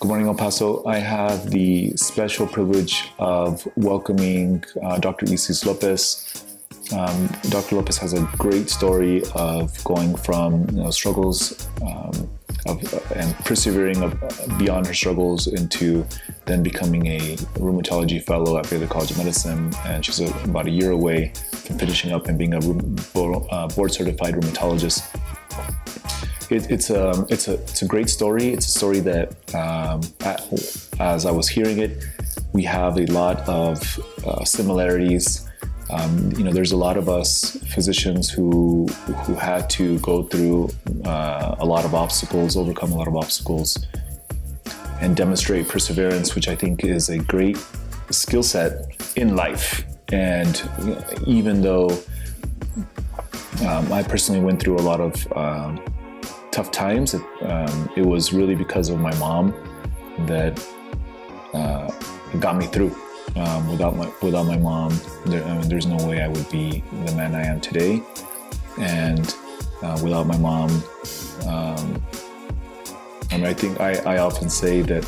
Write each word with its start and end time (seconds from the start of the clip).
Good 0.00 0.06
morning, 0.06 0.28
El 0.28 0.34
Paso. 0.36 0.84
I 0.86 0.98
have 0.98 1.50
the 1.50 1.90
special 1.96 2.46
privilege 2.46 3.10
of 3.18 3.66
welcoming 3.74 4.62
uh, 4.80 4.98
Dr. 4.98 5.26
Isis 5.28 5.66
Lopez. 5.66 6.44
Um, 6.96 7.26
Dr. 7.48 7.74
Lopez 7.74 7.98
has 7.98 8.12
a 8.12 8.22
great 8.38 8.70
story 8.70 9.24
of 9.34 9.82
going 9.82 10.14
from 10.14 10.70
you 10.70 10.84
know, 10.84 10.90
struggles 10.92 11.68
um, 11.82 12.30
of, 12.66 13.12
and 13.16 13.34
persevering 13.38 14.00
of, 14.00 14.16
beyond 14.56 14.86
her 14.86 14.94
struggles 14.94 15.48
into 15.48 16.06
then 16.46 16.62
becoming 16.62 17.04
a 17.08 17.18
rheumatology 17.58 18.22
fellow 18.22 18.56
at 18.56 18.70
Baylor 18.70 18.86
College 18.86 19.10
of 19.10 19.18
Medicine. 19.18 19.72
And 19.84 20.04
she's 20.04 20.20
a, 20.20 20.28
about 20.44 20.68
a 20.68 20.70
year 20.70 20.92
away 20.92 21.32
from 21.50 21.76
finishing 21.76 22.12
up 22.12 22.28
and 22.28 22.38
being 22.38 22.54
a 22.54 22.58
uh, 22.58 23.68
board 23.74 23.92
certified 23.92 24.34
rheumatologist 24.34 25.02
it, 26.50 26.70
it's 26.70 26.90
a 26.90 27.10
um, 27.10 27.26
it's 27.28 27.48
a 27.48 27.54
it's 27.54 27.82
a 27.82 27.86
great 27.86 28.08
story. 28.08 28.48
It's 28.48 28.66
a 28.66 28.70
story 28.70 29.00
that, 29.00 29.54
um, 29.54 30.00
as 30.98 31.26
I 31.26 31.30
was 31.30 31.48
hearing 31.48 31.78
it, 31.78 32.02
we 32.52 32.62
have 32.64 32.98
a 32.98 33.06
lot 33.06 33.40
of 33.48 33.76
uh, 34.26 34.44
similarities. 34.44 35.48
Um, 35.90 36.32
you 36.36 36.44
know, 36.44 36.52
there's 36.52 36.72
a 36.72 36.76
lot 36.76 36.96
of 36.96 37.08
us 37.08 37.56
physicians 37.74 38.30
who 38.30 38.86
who 39.24 39.34
had 39.34 39.70
to 39.70 39.98
go 40.00 40.22
through 40.22 40.70
uh, 41.04 41.56
a 41.58 41.64
lot 41.64 41.84
of 41.84 41.94
obstacles, 41.94 42.56
overcome 42.56 42.92
a 42.92 42.96
lot 42.96 43.08
of 43.08 43.16
obstacles, 43.16 43.86
and 45.00 45.16
demonstrate 45.16 45.68
perseverance, 45.68 46.34
which 46.34 46.48
I 46.48 46.54
think 46.54 46.84
is 46.84 47.08
a 47.08 47.18
great 47.18 47.58
skill 48.10 48.42
set 48.42 48.72
in 49.16 49.36
life. 49.36 49.84
And 50.10 50.62
even 51.26 51.60
though 51.60 51.90
um, 53.66 53.92
I 53.92 54.02
personally 54.02 54.40
went 54.40 54.60
through 54.60 54.76
a 54.76 54.84
lot 54.90 55.00
of 55.00 55.32
um, 55.36 55.80
tough 56.58 56.72
times, 56.72 57.14
it, 57.14 57.22
um, 57.42 57.88
it 57.94 58.04
was 58.04 58.32
really 58.32 58.56
because 58.56 58.90
of 58.90 58.98
my 58.98 59.14
mom 59.18 59.54
that 60.26 60.58
uh, 61.54 61.88
got 62.40 62.56
me 62.56 62.66
through. 62.66 62.92
Um, 63.36 63.70
without 63.70 63.94
my 63.96 64.10
without 64.20 64.44
my 64.44 64.56
mom, 64.56 64.90
there, 65.26 65.44
I 65.44 65.56
mean, 65.56 65.68
there's 65.68 65.86
no 65.86 65.98
way 66.08 66.20
I 66.20 66.26
would 66.26 66.50
be 66.50 66.82
the 67.04 67.14
man 67.14 67.36
I 67.36 67.44
am 67.44 67.60
today. 67.60 68.02
And 68.76 69.36
uh, 69.84 70.00
without 70.02 70.26
my 70.26 70.36
mom, 70.36 70.70
um, 71.46 72.02
I 73.30 73.36
mean, 73.36 73.46
I 73.46 73.54
think 73.54 73.80
I, 73.80 73.92
I 74.14 74.18
often 74.18 74.50
say 74.50 74.82
that 74.82 75.04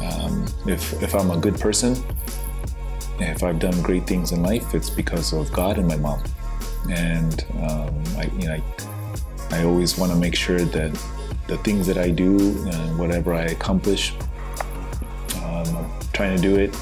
um, 0.00 0.46
if 0.68 1.02
if 1.02 1.12
I'm 1.16 1.32
a 1.32 1.38
good 1.38 1.58
person, 1.58 1.96
if 3.18 3.42
I've 3.42 3.58
done 3.58 3.82
great 3.82 4.06
things 4.06 4.30
in 4.30 4.44
life, 4.44 4.74
it's 4.74 4.90
because 4.90 5.32
of 5.32 5.50
God 5.52 5.78
and 5.78 5.88
my 5.88 5.96
mom. 5.96 6.22
And 6.88 7.44
um, 7.68 7.94
I, 8.16 8.30
you 8.38 8.46
know, 8.46 8.54
I, 8.54 8.62
I 9.54 9.62
always 9.62 9.96
want 9.96 10.10
to 10.10 10.18
make 10.18 10.34
sure 10.34 10.58
that 10.58 10.92
the 11.46 11.56
things 11.58 11.86
that 11.86 11.96
I 11.96 12.10
do 12.10 12.36
and 12.66 12.98
whatever 12.98 13.32
I 13.32 13.44
accomplish, 13.44 14.12
um, 15.36 15.76
I'm 15.76 15.90
trying 16.12 16.34
to 16.34 16.42
do 16.42 16.56
it 16.56 16.76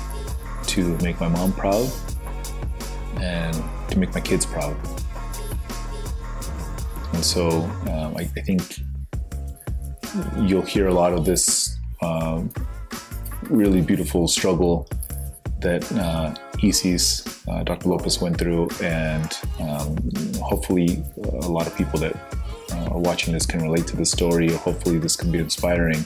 to 0.68 0.96
make 0.98 1.20
my 1.20 1.28
mom 1.28 1.52
proud 1.52 1.90
and 3.20 3.54
to 3.90 3.98
make 3.98 4.14
my 4.14 4.20
kids 4.20 4.46
proud. 4.46 4.74
And 7.12 7.22
so 7.22 7.50
um, 7.90 8.16
I, 8.16 8.22
I, 8.22 8.40
think 8.40 8.80
you'll 10.40 10.62
hear 10.62 10.88
a 10.88 10.94
lot 10.94 11.12
of 11.12 11.26
this 11.26 11.76
um, 12.00 12.50
really 13.50 13.82
beautiful 13.82 14.26
struggle 14.28 14.88
that 15.60 15.84
uh, 15.92 16.34
Isis, 16.64 17.46
uh, 17.48 17.64
Dr. 17.64 17.90
Lopez 17.90 18.20
went 18.22 18.38
through, 18.38 18.70
and 18.82 19.30
um, 19.60 19.96
hopefully 20.40 21.04
a 21.42 21.48
lot 21.48 21.66
of 21.66 21.76
people 21.76 22.00
that 22.00 22.16
uh, 22.90 22.98
watching 22.98 23.32
this 23.32 23.46
can 23.46 23.62
relate 23.62 23.86
to 23.88 23.96
the 23.96 24.04
story. 24.04 24.52
Hopefully, 24.52 24.98
this 24.98 25.16
can 25.16 25.30
be 25.30 25.38
inspiring 25.38 26.04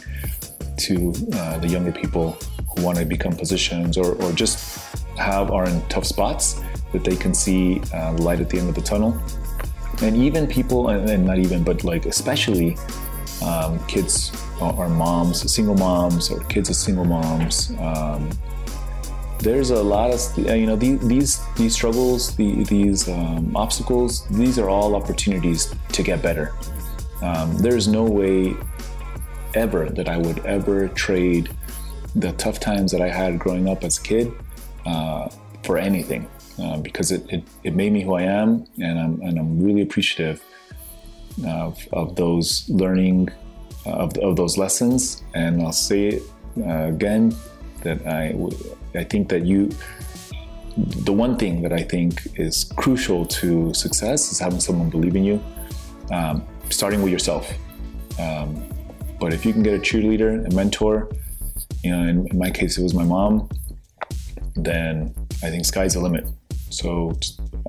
to 0.78 1.14
uh, 1.34 1.58
the 1.58 1.68
younger 1.68 1.92
people 1.92 2.32
who 2.70 2.82
want 2.82 2.98
to 2.98 3.04
become 3.04 3.32
physicians 3.32 3.96
or, 3.96 4.14
or 4.22 4.32
just 4.32 4.94
have 5.16 5.50
are 5.50 5.66
in 5.68 5.80
tough 5.88 6.04
spots 6.04 6.60
that 6.92 7.04
they 7.04 7.16
can 7.16 7.34
see 7.34 7.80
uh, 7.94 8.12
light 8.14 8.40
at 8.40 8.50
the 8.50 8.58
end 8.58 8.68
of 8.68 8.74
the 8.74 8.82
tunnel. 8.82 9.18
And 10.02 10.16
even 10.16 10.46
people, 10.46 10.90
and 10.90 11.24
not 11.24 11.38
even, 11.38 11.62
but 11.62 11.84
like 11.84 12.06
especially 12.06 12.76
um, 13.42 13.84
kids 13.86 14.32
or 14.60 14.88
moms, 14.88 15.50
single 15.50 15.74
moms, 15.74 16.30
or 16.30 16.40
kids 16.44 16.68
of 16.68 16.76
single 16.76 17.04
moms. 17.04 17.72
Um, 17.78 18.30
there's 19.38 19.70
a 19.70 19.82
lot 19.82 20.10
of 20.10 20.38
you 20.38 20.66
know 20.66 20.76
these 20.76 21.40
these, 21.56 21.74
struggles 21.74 22.34
the, 22.36 22.64
these 22.64 23.08
um, 23.08 23.54
obstacles 23.54 24.26
these 24.28 24.58
are 24.58 24.70
all 24.70 24.96
opportunities 24.96 25.74
to 25.92 26.02
get 26.02 26.22
better 26.22 26.54
um, 27.22 27.56
there's 27.58 27.88
no 27.88 28.04
way 28.04 28.54
ever 29.54 29.88
that 29.90 30.08
i 30.08 30.16
would 30.16 30.38
ever 30.46 30.88
trade 30.88 31.50
the 32.14 32.32
tough 32.32 32.60
times 32.60 32.92
that 32.92 33.00
i 33.00 33.08
had 33.08 33.38
growing 33.38 33.68
up 33.68 33.84
as 33.84 33.98
a 33.98 34.02
kid 34.02 34.32
uh, 34.84 35.28
for 35.62 35.78
anything 35.78 36.28
uh, 36.62 36.76
because 36.78 37.10
it, 37.10 37.24
it, 37.30 37.42
it, 37.64 37.74
made 37.74 37.92
me 37.92 38.02
who 38.02 38.14
i 38.14 38.22
am 38.22 38.66
and 38.80 38.98
i'm, 38.98 39.20
and 39.22 39.38
I'm 39.38 39.62
really 39.62 39.82
appreciative 39.82 40.42
of, 41.44 41.86
of 41.92 42.16
those 42.16 42.68
learning 42.68 43.28
uh, 43.84 43.90
of, 43.90 44.16
of 44.18 44.36
those 44.36 44.56
lessons. 44.56 45.22
And 45.34 45.62
i'll 45.62 45.72
say 45.72 46.08
it 46.08 46.22
uh, 46.58 46.88
again 46.88 47.34
that 47.82 48.06
I 48.06 48.34
I 48.98 49.04
think 49.04 49.28
that 49.28 49.44
you 49.44 49.70
the 50.76 51.12
one 51.12 51.36
thing 51.38 51.62
that 51.62 51.72
I 51.72 51.82
think 51.82 52.20
is 52.34 52.64
crucial 52.76 53.24
to 53.26 53.72
success 53.72 54.30
is 54.32 54.38
having 54.38 54.60
someone 54.60 54.90
believe 54.90 55.16
in 55.16 55.24
you, 55.24 55.42
um, 56.12 56.46
starting 56.70 57.02
with 57.02 57.12
yourself. 57.12 57.52
Um, 58.18 58.62
but 59.20 59.32
if 59.32 59.44
you 59.44 59.52
can 59.52 59.62
get 59.62 59.74
a 59.74 59.78
cheerleader, 59.78 60.46
a 60.46 60.54
mentor, 60.54 61.10
you 61.82 61.90
know, 61.90 62.02
in, 62.02 62.26
in, 62.28 62.38
my 62.38 62.50
case 62.50 62.78
it 62.78 62.82
was 62.82 62.94
my 62.94 63.04
mom, 63.04 63.48
then 64.54 65.14
I 65.42 65.50
think 65.50 65.64
sky's 65.64 65.94
the 65.94 66.00
limit. 66.00 66.26
So 66.70 67.18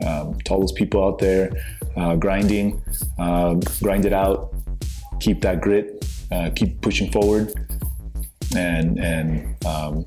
um, 0.05 0.37
to 0.39 0.53
all 0.53 0.59
those 0.59 0.71
people 0.71 1.05
out 1.05 1.19
there 1.19 1.51
uh, 1.95 2.15
grinding, 2.15 2.81
uh, 3.17 3.55
grind 3.81 4.05
it 4.05 4.13
out, 4.13 4.53
keep 5.19 5.41
that 5.41 5.61
grit, 5.61 6.05
uh, 6.31 6.49
keep 6.55 6.81
pushing 6.81 7.11
forward, 7.11 7.53
and 8.55 8.99
and 8.99 9.65
um, 9.65 10.05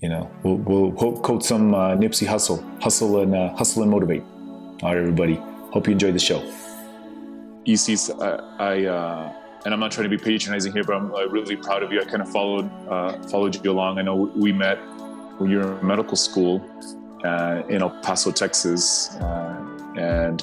you 0.00 0.08
know, 0.08 0.30
we'll, 0.42 0.56
we'll 0.56 1.12
quote 1.20 1.44
some 1.44 1.74
uh, 1.74 1.96
Nipsey 1.96 2.26
Hussle, 2.26 2.62
hustle 2.80 3.20
and 3.22 3.34
uh, 3.34 3.54
hustle 3.56 3.82
and 3.82 3.90
motivate. 3.90 4.22
All 4.82 4.90
right, 4.90 4.96
everybody. 4.96 5.34
Hope 5.72 5.86
you 5.86 5.92
enjoyed 5.92 6.14
the 6.14 6.20
show. 6.20 6.40
Isis, 7.68 8.10
I, 8.10 8.38
I 8.58 8.84
uh, 8.84 9.32
and 9.64 9.74
I'm 9.74 9.80
not 9.80 9.90
trying 9.90 10.08
to 10.08 10.16
be 10.16 10.22
patronizing 10.22 10.72
here, 10.72 10.84
but 10.84 10.94
I'm 10.94 11.12
uh, 11.12 11.26
really 11.26 11.56
proud 11.56 11.82
of 11.82 11.92
you. 11.92 12.00
I 12.00 12.04
kind 12.04 12.22
of 12.22 12.30
followed 12.30 12.70
uh, 12.88 13.20
followed 13.28 13.62
you 13.64 13.70
along. 13.70 13.98
I 13.98 14.02
know 14.02 14.14
we 14.36 14.52
met 14.52 14.76
when 15.38 15.50
you 15.50 15.58
were 15.58 15.78
in 15.78 15.86
medical 15.86 16.16
school 16.16 16.64
uh, 17.24 17.62
in 17.68 17.82
El 17.82 17.90
Paso, 18.02 18.30
Texas, 18.30 19.16
and 19.96 20.42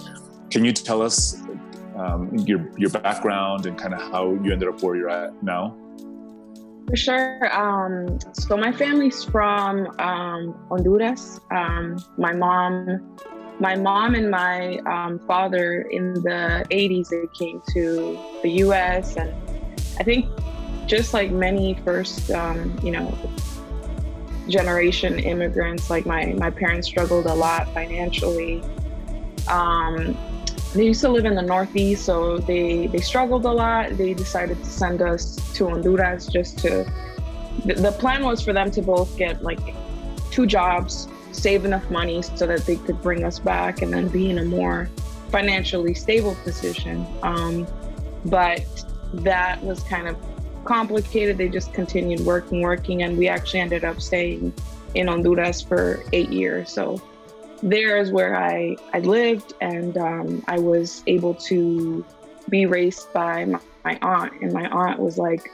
can 0.50 0.66
you 0.66 0.73
tell 0.73 1.01
us 1.01 1.41
um, 1.95 2.35
your 2.39 2.69
your 2.78 2.89
background 2.89 3.66
and 3.66 3.78
kind 3.78 3.94
of 3.94 4.01
how 4.11 4.34
you 4.44 4.51
ended 4.51 4.67
up 4.67 4.84
where 4.84 4.95
you're 4.95 5.09
at 5.09 5.41
now? 5.41 5.75
For 6.88 6.97
sure. 6.97 7.57
Um, 7.57 8.19
so 8.34 8.57
my 8.57 8.72
family's 8.72 9.23
from 9.23 9.88
um, 10.00 10.53
Honduras. 10.69 11.40
Um, 11.50 11.97
my 12.17 12.34
mom, 12.34 13.17
my 13.63 13.78
mom 13.78 14.13
and 14.13 14.29
my 14.29 14.78
um, 14.79 15.18
father 15.19 15.84
in 15.84 16.16
the 16.16 16.66
80s 16.69 17.07
they 17.07 17.28
came 17.34 17.62
to 17.69 18.19
the 18.41 18.50
U.S. 18.66 19.16
and 19.16 19.34
I 19.97 20.03
think 20.03 20.25
just 20.85 21.13
like 21.13 21.31
many 21.31 21.73
first, 21.85 22.29
um, 22.31 22.78
you 22.84 22.91
know, 22.91 23.18
generation 24.50 25.18
immigrants, 25.18 25.90
like 25.90 26.06
my 26.06 26.34
my 26.34 26.50
parents 26.50 26.90
struggled 26.90 27.25
a 27.25 27.34
lot 27.34 27.73
financially. 27.73 28.62
Um, 29.47 30.18
they 30.73 30.85
used 30.85 31.00
to 31.00 31.09
live 31.09 31.23
in 31.23 31.35
the 31.35 31.47
Northeast, 31.56 32.03
so 32.03 32.40
they, 32.40 32.88
they 32.88 33.00
struggled 33.00 33.46
a 33.46 33.52
lot. 33.52 33.96
They 33.97 34.14
decided 34.14 34.58
to 34.58 34.70
send 34.70 35.02
us 35.02 35.23
to 35.53 35.70
Honduras 35.70 36.28
just 36.28 36.59
to. 36.59 36.84
The, 37.66 37.76
the 37.76 37.91
plan 37.93 38.26
was 38.26 38.41
for 38.43 38.52
them 38.52 38.72
to 38.72 38.82
both 38.82 39.16
get 39.16 39.41
like 39.41 39.61
two 40.32 40.46
jobs, 40.46 41.08
save 41.34 41.66
enough 41.66 41.90
money 41.90 42.22
so 42.22 42.47
that 42.47 42.66
they 42.66 42.78
could 42.78 43.02
bring 43.02 43.24
us 43.24 43.40
back 43.40 43.82
and 43.82 43.94
then 43.94 44.08
be 44.08 44.30
in 44.30 44.38
a 44.40 44.46
more 44.46 44.90
financially 45.30 45.94
stable 45.94 46.35
position. 46.44 47.06
Um, 47.24 47.68
but 48.26 48.66
that 49.14 49.62
was 49.64 49.82
kind 49.84 50.08
of 50.08 50.16
complicated. 50.66 51.38
They 51.38 51.50
just 51.50 51.74
continued 51.74 52.22
working, 52.22 52.62
working, 52.62 53.03
and 53.03 53.18
we 53.18 53.28
actually 53.28 53.62
ended 53.62 53.84
up 53.84 54.02
staying 54.02 54.53
in 54.96 55.08
Honduras 55.08 55.62
for 55.62 56.03
eight 56.14 56.30
years. 56.30 56.72
So 56.72 57.02
there 57.62 57.97
is 57.97 58.12
where 58.12 58.38
I, 58.38 58.76
I 58.94 59.00
lived 59.00 59.53
and 59.62 59.97
um, 59.97 60.44
I 60.47 60.59
was 60.59 61.03
able 61.08 61.34
to 61.36 62.06
be 62.50 62.66
raised 62.66 63.12
by 63.14 63.46
my, 63.46 63.59
my 63.84 64.00
aunt. 64.02 64.34
And 64.41 64.53
my 64.53 64.68
aunt 64.68 65.00
was 65.00 65.18
like, 65.18 65.50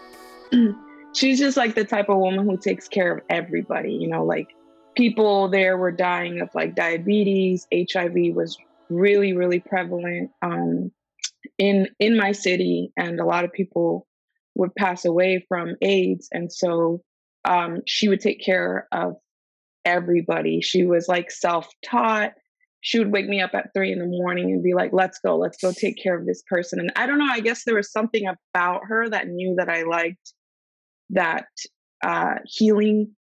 she's 1.14 1.40
just 1.40 1.58
like 1.58 1.76
the 1.76 1.86
type 1.86 2.10
of 2.10 2.18
woman 2.18 2.46
who 2.46 2.58
takes 2.58 2.88
care 2.88 3.18
of 3.18 3.24
everybody, 3.30 3.94
you 3.94 4.08
know, 4.08 4.24
like 4.24 4.56
people 4.96 5.50
there 5.50 5.78
were 5.78 5.92
dying 5.92 6.42
of 6.42 6.50
like 6.54 6.76
diabetes, 6.76 7.68
HIV 7.74 8.36
was 8.36 8.58
really, 8.90 9.34
really 9.34 9.60
prevalent 9.60 10.32
um, 10.42 10.92
in 11.58 11.88
in 12.00 12.18
my 12.18 12.32
city, 12.32 12.92
and 12.98 13.20
a 13.20 13.26
lot 13.26 13.46
of 13.46 13.54
people 13.54 14.08
would 14.56 14.74
pass 14.76 15.06
away 15.06 15.46
from 15.48 15.76
AIDS, 15.82 16.28
and 16.32 16.52
so 16.52 17.02
um, 17.46 17.82
she 17.86 18.10
would 18.10 18.20
take 18.20 18.44
care 18.44 18.88
of 18.92 19.16
everybody. 19.86 20.62
She 20.62 20.84
was 20.84 21.08
like 21.08 21.32
self-taught. 21.32 22.34
She 22.82 23.00
would 23.00 23.12
wake 23.12 23.28
me 23.28 23.42
up 23.42 23.52
at 23.54 23.74
three 23.74 23.92
in 23.92 24.00
the 24.00 24.06
morning 24.06 24.52
and 24.52 24.64
be 24.64 24.74
like, 24.74 24.92
"Let's 24.94 25.20
go, 25.20 25.38
let's 25.38 25.62
go 25.62 25.72
take 25.72 26.02
care 26.02 26.18
of 26.18 26.26
this 26.26 26.44
person." 26.48 26.80
And 26.80 26.92
I 26.96 27.06
don't 27.06 27.20
know. 27.20 27.30
I 27.30 27.40
guess 27.40 27.64
there 27.64 27.76
was 27.76 27.92
something 27.92 28.26
about 28.28 28.82
her 28.86 29.10
that 29.10 29.28
knew 29.28 29.56
that 29.56 29.70
I 29.70 29.84
liked 29.84 30.34
that 31.12 31.48
uh, 32.04 32.36
healing 32.46 33.16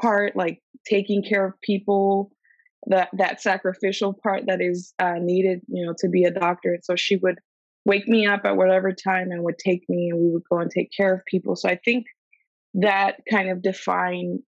part, 0.00 0.36
like 0.36 0.60
taking 0.88 1.22
care 1.22 1.46
of 1.46 1.60
people, 1.60 2.30
that 2.86 3.08
that 3.18 3.42
sacrificial 3.42 4.14
part 4.14 4.44
that 4.46 4.60
is 4.60 4.94
uh, 4.98 5.18
needed, 5.20 5.60
you 5.68 5.84
know, 5.84 5.94
to 5.98 6.08
be 6.08 6.24
a 6.24 6.30
doctor. 6.30 6.74
And 6.74 6.84
So 6.84 6.96
she 6.96 7.16
would 7.16 7.38
wake 7.84 8.08
me 8.08 8.26
up 8.26 8.42
at 8.44 8.56
whatever 8.56 8.92
time 8.92 9.30
and 9.30 9.42
would 9.44 9.58
take 9.58 9.88
me, 9.88 10.10
and 10.10 10.20
we 10.20 10.30
would 10.30 10.44
go 10.50 10.58
and 10.58 10.70
take 10.70 10.90
care 10.96 11.14
of 11.14 11.24
people. 11.26 11.56
So 11.56 11.68
I 11.68 11.78
think 11.84 12.06
that 12.74 13.16
kind 13.30 13.50
of 13.50 13.62
defined 13.62 14.40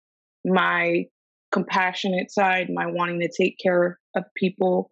my 0.45 1.07
compassionate 1.51 2.31
side, 2.31 2.69
my 2.71 2.87
wanting 2.87 3.21
to 3.21 3.29
take 3.29 3.59
care 3.63 3.99
of 4.17 4.25
people 4.35 4.91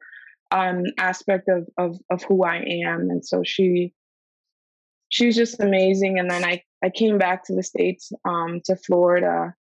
um, 0.51 0.85
aspect 0.99 1.49
of, 1.49 1.67
of 1.79 1.99
of 2.11 2.23
who 2.25 2.45
I 2.45 2.57
am. 2.85 3.09
And 3.11 3.25
so 3.25 3.43
she 3.45 3.93
she 5.09 5.27
was 5.27 5.37
just 5.37 5.61
amazing. 5.61 6.19
And 6.19 6.31
then 6.31 6.45
I 6.45 6.63
I 6.85 6.91
came 6.91 7.19
back 7.19 7.45
to 7.45 7.55
the 7.55 7.63
states 7.63 8.13
um, 8.25 8.61
to 8.65 8.77
Florida 8.77 9.55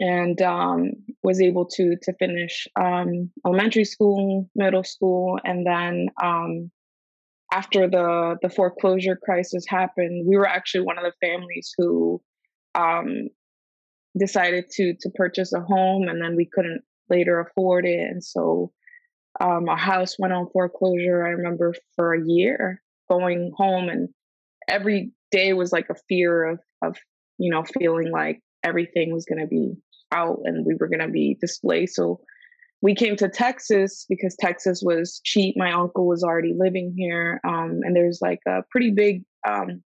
and 0.00 0.40
um, 0.42 0.92
was 1.22 1.40
able 1.40 1.64
to 1.66 1.96
to 2.02 2.12
finish 2.14 2.66
um, 2.76 3.30
elementary 3.46 3.84
school, 3.84 4.48
middle 4.54 4.84
school, 4.84 5.38
and 5.44 5.66
then 5.66 6.08
um, 6.22 6.70
after 7.52 7.88
the 7.88 8.36
the 8.42 8.50
foreclosure 8.50 9.16
crisis 9.16 9.64
happened, 9.66 10.26
we 10.28 10.36
were 10.36 10.48
actually 10.48 10.84
one 10.84 10.98
of 10.98 11.04
the 11.04 11.26
families 11.26 11.72
who 11.76 12.20
um, 12.74 13.28
decided 14.18 14.70
to 14.70 14.94
to 15.00 15.10
purchase 15.10 15.52
a 15.52 15.60
home, 15.60 16.08
and 16.08 16.22
then 16.22 16.36
we 16.36 16.48
couldn't 16.52 16.82
later 17.10 17.40
afford 17.40 17.86
it, 17.86 18.00
and 18.00 18.22
so 18.22 18.72
um, 19.40 19.68
our 19.68 19.76
house 19.76 20.18
went 20.18 20.32
on 20.32 20.48
foreclosure. 20.50 21.26
I 21.26 21.30
remember 21.30 21.74
for 21.96 22.14
a 22.14 22.24
year 22.24 22.82
going 23.08 23.52
home, 23.56 23.88
and 23.88 24.08
every 24.68 25.12
day 25.30 25.52
was 25.52 25.72
like 25.72 25.88
a 25.90 25.96
fear 26.08 26.44
of 26.44 26.60
of 26.82 26.96
you 27.38 27.50
know 27.50 27.64
feeling 27.78 28.10
like 28.10 28.40
everything 28.62 29.12
was 29.12 29.24
going 29.24 29.40
to 29.40 29.46
be 29.46 29.74
out 30.12 30.40
and 30.44 30.64
we 30.64 30.74
were 30.74 30.88
going 30.88 31.00
to 31.00 31.08
be 31.08 31.36
displaced. 31.40 31.96
So 31.96 32.20
we 32.80 32.94
came 32.94 33.16
to 33.16 33.28
Texas 33.28 34.06
because 34.08 34.36
Texas 34.36 34.82
was 34.84 35.20
cheap. 35.24 35.56
My 35.56 35.72
uncle 35.72 36.06
was 36.06 36.22
already 36.22 36.54
living 36.56 36.94
here, 36.96 37.40
um, 37.44 37.80
and 37.82 37.94
there's 37.94 38.20
like 38.22 38.40
a 38.46 38.62
pretty 38.70 38.90
big 38.90 39.24
um, 39.46 39.82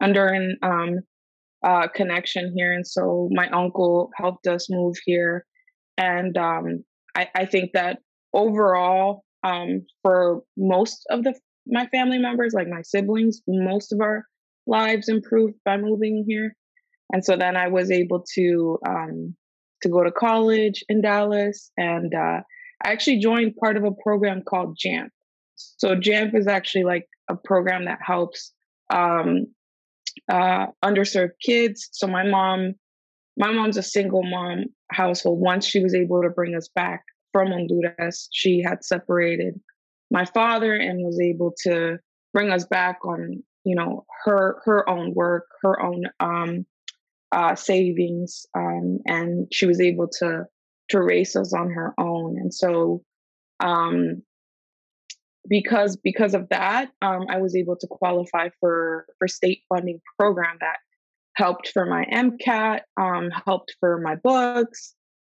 Honduran 0.00 0.52
um, 0.62 1.00
uh, 1.64 1.88
connection 1.88 2.52
here. 2.56 2.72
And 2.72 2.86
so 2.86 3.28
my 3.32 3.48
uncle 3.48 4.10
helped 4.14 4.46
us 4.46 4.70
move 4.70 4.96
here, 5.04 5.44
and 5.96 6.36
um, 6.38 6.84
I, 7.16 7.28
I, 7.34 7.46
think 7.46 7.72
that 7.72 7.98
overall, 8.32 9.24
um, 9.42 9.84
for 10.02 10.42
most 10.56 11.04
of 11.10 11.24
the 11.24 11.34
my 11.66 11.86
family 11.88 12.18
members, 12.18 12.54
like 12.54 12.68
my 12.68 12.82
siblings, 12.82 13.42
most 13.48 13.92
of 13.92 14.00
our 14.00 14.24
lives 14.68 15.08
improved 15.08 15.54
by 15.64 15.76
moving 15.76 16.24
here. 16.28 16.54
And 17.12 17.24
so 17.24 17.36
then 17.36 17.56
I 17.56 17.68
was 17.68 17.90
able 17.90 18.24
to 18.34 18.78
um, 18.86 19.34
to 19.82 19.88
go 19.88 20.02
to 20.02 20.10
college 20.10 20.84
in 20.88 21.00
Dallas, 21.00 21.70
and 21.76 22.14
uh, 22.14 22.40
I 22.84 22.92
actually 22.92 23.18
joined 23.18 23.56
part 23.56 23.76
of 23.76 23.84
a 23.84 23.92
program 23.92 24.42
called 24.42 24.76
JAMP. 24.78 25.12
So 25.56 25.94
JAMP 25.94 26.34
is 26.34 26.46
actually 26.46 26.84
like 26.84 27.06
a 27.30 27.36
program 27.36 27.84
that 27.86 27.98
helps 28.04 28.52
um, 28.90 29.46
uh, 30.28 30.66
underserved 30.84 31.32
kids. 31.42 31.88
So 31.92 32.06
my 32.06 32.24
mom, 32.24 32.74
my 33.36 33.52
mom's 33.52 33.76
a 33.76 33.82
single 33.82 34.22
mom 34.22 34.66
household. 34.90 35.40
Once 35.40 35.66
she 35.66 35.80
was 35.80 35.94
able 35.94 36.22
to 36.22 36.30
bring 36.30 36.54
us 36.54 36.68
back 36.74 37.02
from 37.32 37.48
Honduras, 37.48 38.28
she 38.32 38.62
had 38.62 38.84
separated 38.84 39.60
my 40.10 40.24
father 40.24 40.74
and 40.74 41.04
was 41.04 41.20
able 41.20 41.52
to 41.64 41.98
bring 42.32 42.50
us 42.50 42.64
back 42.64 42.98
on 43.04 43.42
you 43.64 43.74
know 43.74 44.04
her 44.24 44.60
her 44.64 44.88
own 44.88 45.12
work 45.14 45.46
her 45.62 45.80
own 45.82 46.04
um 46.20 46.64
uh, 47.32 47.54
savings, 47.54 48.46
um, 48.56 48.98
and 49.06 49.46
she 49.52 49.66
was 49.66 49.80
able 49.80 50.08
to 50.18 50.44
to 50.90 51.02
raise 51.02 51.36
us 51.36 51.52
on 51.52 51.70
her 51.70 51.92
own. 51.98 52.36
And 52.38 52.52
so, 52.52 53.02
um, 53.60 54.22
because 55.48 55.96
because 55.96 56.34
of 56.34 56.48
that, 56.50 56.90
um, 57.02 57.26
I 57.28 57.38
was 57.38 57.54
able 57.54 57.76
to 57.76 57.86
qualify 57.86 58.48
for 58.60 59.06
for 59.18 59.28
state 59.28 59.62
funding 59.68 60.00
program 60.18 60.56
that 60.60 60.76
helped 61.36 61.68
for 61.68 61.86
my 61.86 62.04
MCAT, 62.12 62.80
um, 63.00 63.30
helped 63.46 63.74
for 63.80 64.00
my 64.00 64.16
books, 64.16 64.94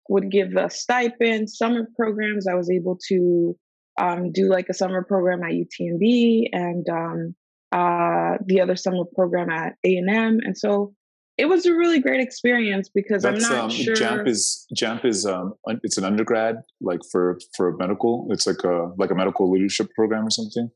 would 0.10 0.32
give 0.32 0.56
a 0.56 0.70
stipend, 0.70 1.50
summer 1.50 1.88
programs. 1.96 2.48
I 2.48 2.56
was 2.56 2.70
able 2.70 2.98
to 3.10 3.56
um, 4.00 4.32
do 4.32 4.50
like 4.50 4.68
a 4.70 4.74
summer 4.74 5.04
program 5.04 5.44
at 5.44 5.52
UTMB 5.52 6.50
and 6.54 6.88
um, 6.90 7.36
uh, 7.72 8.38
the 8.46 8.62
other 8.62 8.76
summer 8.76 9.06
program 9.16 9.50
at 9.50 9.76
A 9.84 9.96
and 9.96 10.10
M, 10.10 10.40
and 10.44 10.58
so 10.58 10.94
it 11.42 11.50
was 11.50 11.66
a 11.66 11.74
really 11.74 12.00
great 12.00 12.22
experience 12.22 12.88
because 12.94 13.24
That's, 13.24 13.44
I'm 13.44 13.52
not 13.52 13.64
um, 13.66 13.70
sure. 13.72 13.96
JAMP 13.96 14.28
is 14.28 14.68
JAMP 14.76 15.06
is 15.06 15.26
um 15.26 15.56
it's 15.84 15.98
an 15.98 16.04
undergrad 16.04 16.58
like 16.80 17.00
for 17.12 17.40
for 17.58 17.76
medical. 17.78 18.28
It's 18.30 18.46
like 18.46 18.64
a 18.64 18.92
like 18.98 19.10
a 19.10 19.16
medical 19.16 19.50
leadership 19.52 19.90
program 19.96 20.28
or 20.28 20.30
something. 20.30 20.70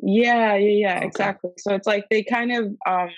Yeah, 0.00 0.54
yeah, 0.54 0.68
yeah, 0.68 0.96
okay. 0.98 1.06
exactly. 1.06 1.50
So 1.58 1.74
it's 1.74 1.86
like 1.86 2.04
they 2.10 2.22
kind 2.22 2.52
of 2.52 2.64
um 2.86 3.10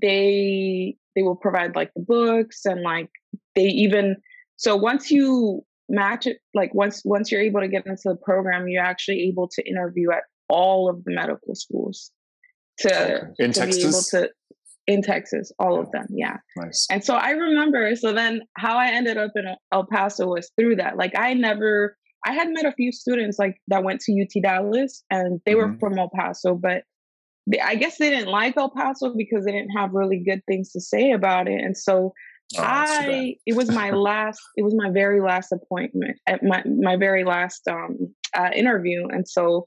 they 0.00 0.96
they 1.14 1.22
will 1.22 1.36
provide 1.36 1.76
like 1.76 1.92
the 1.94 2.02
books 2.02 2.64
and 2.64 2.80
like 2.80 3.10
they 3.54 3.66
even 3.66 4.16
so 4.56 4.74
once 4.74 5.10
you 5.10 5.62
match 5.90 6.26
it 6.26 6.38
like 6.54 6.72
once 6.72 7.02
once 7.04 7.30
you're 7.30 7.42
able 7.42 7.60
to 7.60 7.68
get 7.68 7.84
into 7.86 8.04
the 8.06 8.16
program 8.16 8.68
you're 8.68 8.82
actually 8.82 9.20
able 9.24 9.46
to 9.46 9.62
interview 9.68 10.10
at 10.10 10.22
all 10.48 10.88
of 10.88 11.04
the 11.04 11.10
medical 11.10 11.54
schools 11.54 12.10
to, 12.78 13.14
okay. 13.14 13.26
in 13.38 13.52
to 13.52 13.60
Texas? 13.60 13.82
be 13.82 13.88
able 13.88 14.26
to 14.26 14.32
in 14.86 15.02
Texas, 15.02 15.52
all 15.58 15.80
of 15.80 15.90
them. 15.92 16.06
Yeah. 16.10 16.38
Nice. 16.56 16.86
And 16.90 17.04
so 17.04 17.14
I 17.14 17.30
remember, 17.30 17.94
so 17.96 18.12
then 18.12 18.42
how 18.56 18.76
I 18.76 18.88
ended 18.88 19.16
up 19.16 19.30
in 19.36 19.44
El 19.72 19.86
Paso 19.86 20.26
was 20.26 20.50
through 20.58 20.76
that. 20.76 20.96
Like 20.96 21.16
I 21.16 21.34
never, 21.34 21.96
I 22.24 22.32
had 22.32 22.48
met 22.50 22.66
a 22.66 22.72
few 22.72 22.92
students 22.92 23.38
like 23.38 23.56
that 23.68 23.84
went 23.84 24.00
to 24.02 24.20
UT 24.20 24.42
Dallas 24.42 25.04
and 25.10 25.40
they 25.44 25.52
mm-hmm. 25.52 25.72
were 25.72 25.78
from 25.78 25.98
El 25.98 26.10
Paso, 26.14 26.54
but 26.54 26.82
they, 27.46 27.60
I 27.60 27.76
guess 27.76 27.98
they 27.98 28.10
didn't 28.10 28.30
like 28.30 28.56
El 28.56 28.70
Paso 28.70 29.14
because 29.16 29.44
they 29.44 29.52
didn't 29.52 29.76
have 29.76 29.90
really 29.92 30.22
good 30.24 30.42
things 30.46 30.70
to 30.72 30.80
say 30.80 31.12
about 31.12 31.48
it. 31.48 31.60
And 31.60 31.76
so 31.76 32.12
oh, 32.56 32.62
I, 32.62 33.36
it 33.46 33.56
was 33.56 33.70
my 33.70 33.90
last, 33.90 34.40
it 34.56 34.62
was 34.62 34.74
my 34.74 34.90
very 34.90 35.20
last 35.20 35.52
appointment 35.52 36.18
at 36.26 36.42
my, 36.42 36.62
my 36.64 36.96
very 36.96 37.24
last 37.24 37.62
um, 37.68 38.14
uh, 38.36 38.50
interview. 38.54 39.06
And 39.08 39.28
so 39.28 39.66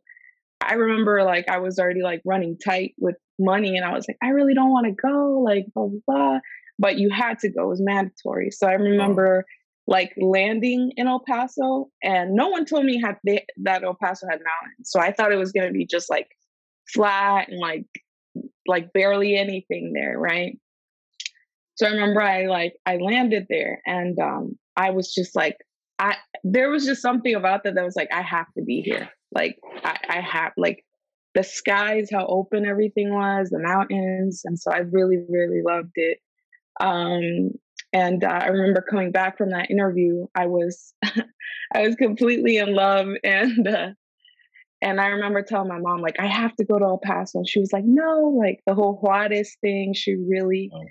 I 0.65 0.74
remember 0.74 1.24
like 1.24 1.48
I 1.50 1.60
was 1.60 1.79
already 1.79 2.01
like 2.01 2.22
running 2.25 2.57
tight 2.57 2.95
with 2.98 3.15
money 3.39 3.77
and 3.77 3.86
I 3.86 3.93
was 3.93 4.05
like, 4.07 4.17
I 4.22 4.29
really 4.29 4.53
don't 4.53 4.72
want 4.72 4.88
to 4.88 4.93
go, 4.93 5.39
like 5.39 5.65
blah, 5.74 5.88
blah, 5.88 6.00
blah. 6.07 6.39
But 6.77 6.98
you 6.98 7.10
had 7.10 7.39
to 7.39 7.50
go, 7.50 7.63
it 7.63 7.69
was 7.69 7.81
mandatory. 7.81 8.51
So 8.51 8.67
I 8.67 8.74
remember 8.74 9.45
like 9.88 10.13
landing 10.17 10.91
in 10.98 11.07
El 11.07 11.19
Paso 11.19 11.89
and 12.03 12.34
no 12.34 12.50
one 12.50 12.65
told 12.65 12.86
me 12.86 13.00
had 13.00 13.17
they, 13.25 13.45
that 13.63 13.84
El 13.84 13.93
Paso 13.95 14.27
had 14.27 14.39
mountains. 14.39 14.89
So 14.89 15.00
I 15.00 15.12
thought 15.12 15.31
it 15.31 15.38
was 15.38 15.51
gonna 15.51 15.72
be 15.72 15.86
just 15.86 16.10
like 16.10 16.27
flat 16.88 17.50
and 17.50 17.60
like 17.60 17.86
like 18.67 18.91
barely 18.93 19.38
anything 19.38 19.93
there, 19.93 20.17
right? 20.17 20.57
So 21.75 21.86
I 21.86 21.91
remember 21.91 22.22
I 22.22 22.48
like 22.48 22.74
I 22.86 22.98
landed 22.98 23.45
there 23.50 23.81
and 23.86 24.17
um 24.19 24.57
I 24.75 24.89
was 24.91 25.13
just 25.13 25.36
like 25.36 25.57
I 26.00 26.15
there 26.43 26.69
was 26.69 26.86
just 26.86 27.01
something 27.01 27.36
about 27.36 27.63
that 27.63 27.75
that 27.75 27.86
was 27.86 27.95
like 27.95 28.10
I 28.13 28.22
have 28.22 28.51
to 28.57 28.63
be 28.63 28.81
here. 28.81 29.10
Like 29.35 29.59
I, 29.83 29.97
I 30.09 30.21
have 30.21 30.53
like 30.57 30.85
the 31.35 31.43
skies, 31.43 32.09
how 32.11 32.25
open 32.27 32.65
everything 32.65 33.13
was, 33.13 33.49
the 33.49 33.59
mountains, 33.59 34.41
and 34.45 34.57
so 34.57 34.71
I 34.71 34.79
really, 34.79 35.17
really 35.29 35.61
loved 35.61 35.91
it. 35.95 36.19
Um, 36.79 37.51
and 37.93 38.23
uh, 38.23 38.27
I 38.27 38.47
remember 38.47 38.81
coming 38.81 39.11
back 39.11 39.37
from 39.37 39.51
that 39.51 39.69
interview, 39.69 40.25
I 40.33 40.47
was, 40.47 40.93
I 41.03 41.81
was 41.85 41.95
completely 41.95 42.57
in 42.57 42.73
love, 42.73 43.07
and 43.23 43.67
uh, 43.67 43.89
and 44.81 45.01
I 45.01 45.07
remember 45.07 45.41
telling 45.41 45.67
my 45.67 45.79
mom 45.79 46.01
like 46.01 46.19
I 46.19 46.27
have 46.27 46.55
to 46.55 46.65
go 46.65 46.79
to 46.79 46.85
El 46.85 46.99
Paso, 47.03 47.39
and 47.39 47.47
she 47.47 47.59
was 47.59 47.73
like, 47.73 47.85
no, 47.85 48.33
like 48.39 48.61
the 48.65 48.73
whole 48.73 48.95
Juarez 48.95 49.57
thing. 49.59 49.93
She 49.93 50.15
really, 50.15 50.71
oh. 50.73 50.83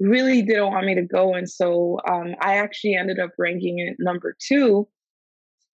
really 0.00 0.42
didn't 0.42 0.72
want 0.72 0.86
me 0.86 0.96
to 0.96 1.02
go, 1.02 1.34
and 1.34 1.48
so 1.48 1.98
um, 2.10 2.34
I 2.40 2.56
actually 2.56 2.96
ended 2.96 3.20
up 3.20 3.30
ranking 3.38 3.78
it 3.78 3.96
number 4.00 4.34
two 4.44 4.88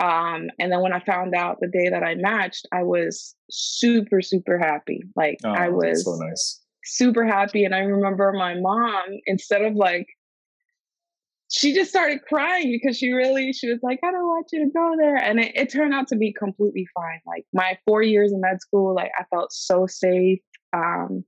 um, 0.00 0.48
and 0.58 0.70
then 0.70 0.80
when 0.80 0.92
I 0.92 1.00
found 1.00 1.34
out 1.34 1.58
the 1.60 1.66
day 1.66 1.88
that 1.88 2.04
I 2.04 2.14
matched, 2.14 2.66
I 2.72 2.84
was 2.84 3.34
super, 3.50 4.22
super 4.22 4.56
happy. 4.58 5.02
Like 5.16 5.38
oh, 5.44 5.50
I 5.50 5.68
was 5.70 6.04
so 6.04 6.14
nice. 6.16 6.60
super 6.84 7.24
happy. 7.24 7.64
And 7.64 7.74
I 7.74 7.80
remember 7.80 8.32
my 8.32 8.54
mom, 8.54 9.04
instead 9.26 9.62
of 9.62 9.74
like, 9.74 10.06
she 11.50 11.74
just 11.74 11.90
started 11.90 12.20
crying 12.28 12.70
because 12.70 12.96
she 12.96 13.12
really, 13.12 13.52
she 13.52 13.68
was 13.70 13.80
like, 13.82 13.98
I 14.04 14.12
don't 14.12 14.26
want 14.26 14.46
you 14.52 14.64
to 14.66 14.70
go 14.70 14.94
there. 14.98 15.16
And 15.16 15.40
it, 15.40 15.52
it 15.56 15.72
turned 15.72 15.94
out 15.94 16.06
to 16.08 16.16
be 16.16 16.32
completely 16.32 16.86
fine. 16.94 17.20
Like 17.26 17.44
my 17.52 17.76
four 17.86 18.02
years 18.02 18.32
in 18.32 18.40
med 18.40 18.60
school, 18.60 18.94
like 18.94 19.10
I 19.18 19.24
felt 19.34 19.52
so 19.52 19.86
safe. 19.86 20.40
Um, 20.72 21.24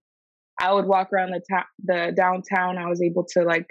I 0.61 0.73
would 0.75 0.85
walk 0.85 1.13
around 1.13 1.31
the 1.31 1.41
ta- 1.51 1.67
the 1.83 2.13
downtown. 2.15 2.77
I 2.77 2.87
was 2.87 3.03
able 3.03 3.25
to 3.33 3.43
like 3.43 3.67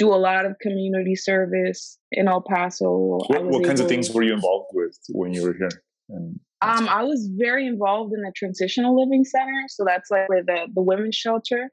do 0.00 0.12
a 0.12 0.16
lot 0.16 0.46
of 0.46 0.58
community 0.60 1.14
service 1.14 1.98
in 2.10 2.26
El 2.26 2.40
Paso. 2.40 3.18
What, 3.28 3.44
what 3.44 3.64
kinds 3.64 3.80
of 3.80 3.86
things 3.86 4.10
were 4.10 4.22
you 4.22 4.32
involved 4.32 4.70
with 4.72 4.98
when 5.10 5.34
you 5.34 5.42
were 5.42 5.52
here? 5.52 5.82
And 6.08 6.40
um, 6.62 6.88
I 6.88 7.04
was 7.04 7.28
very 7.36 7.66
involved 7.66 8.14
in 8.14 8.22
the 8.22 8.32
transitional 8.34 8.98
living 8.98 9.24
center. 9.24 9.64
So 9.68 9.84
that's 9.86 10.10
like 10.10 10.28
where 10.30 10.42
the, 10.42 10.66
the 10.74 10.80
women's 10.80 11.16
shelter. 11.16 11.70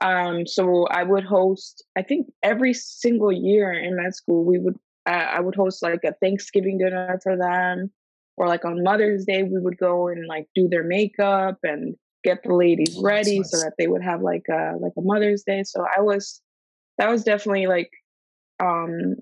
Um, 0.00 0.46
so 0.46 0.86
I 0.86 1.02
would 1.02 1.24
host, 1.24 1.84
I 1.98 2.02
think 2.02 2.28
every 2.42 2.72
single 2.72 3.32
year 3.32 3.72
in 3.72 3.96
med 3.96 4.14
school, 4.14 4.44
we 4.44 4.58
would, 4.58 4.76
uh, 5.04 5.26
I 5.36 5.40
would 5.40 5.56
host 5.56 5.82
like 5.82 6.04
a 6.04 6.14
Thanksgiving 6.22 6.78
dinner 6.78 7.18
for 7.22 7.36
them. 7.36 7.90
Or 8.36 8.46
like 8.46 8.64
on 8.64 8.84
Mother's 8.84 9.24
Day, 9.24 9.42
we 9.42 9.58
would 9.58 9.78
go 9.78 10.08
and 10.08 10.26
like 10.28 10.46
do 10.54 10.68
their 10.68 10.84
makeup 10.84 11.58
and 11.64 11.96
get 12.22 12.42
the 12.44 12.54
ladies 12.54 12.94
oh, 12.96 13.02
ready 13.02 13.38
nice. 13.38 13.50
so 13.50 13.58
that 13.58 13.72
they 13.78 13.88
would 13.88 14.02
have 14.02 14.20
like 14.20 14.44
a, 14.50 14.74
like 14.78 14.92
a 14.96 15.02
Mother's 15.02 15.42
Day. 15.42 15.64
So 15.64 15.84
I 15.96 16.00
was, 16.02 16.42
that 16.98 17.10
was 17.10 17.24
definitely 17.24 17.66
like, 17.66 17.90
um, 18.60 19.16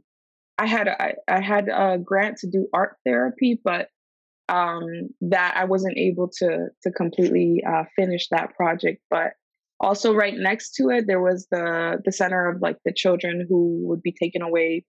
I 0.59 0.67
had, 0.67 0.89
I, 0.89 1.15
I 1.29 1.41
had 1.41 1.69
a 1.69 1.99
grant 1.99 2.39
to 2.39 2.51
do 2.51 2.69
art 2.73 2.97
therapy, 3.05 3.61
but 3.63 3.89
um, 4.49 5.09
that 5.23 5.55
I 5.57 5.65
wasn't 5.65 5.97
able 5.97 6.29
to 6.39 6.69
to 6.83 6.91
completely 6.91 7.63
uh, 7.67 7.85
finish 7.97 8.29
that 8.29 8.55
project. 8.55 9.01
But 9.11 9.33
also, 9.81 10.15
right 10.15 10.35
next 10.37 10.75
to 10.75 10.91
it, 10.91 11.07
there 11.07 11.21
was 11.21 11.47
the 11.51 12.01
the 12.05 12.13
center 12.13 12.49
of 12.49 12.61
like 12.61 12.77
the 12.85 12.93
children 12.93 13.47
who 13.49 13.81
would 13.87 14.03
be 14.03 14.13
taken 14.13 14.43
away 14.43 14.85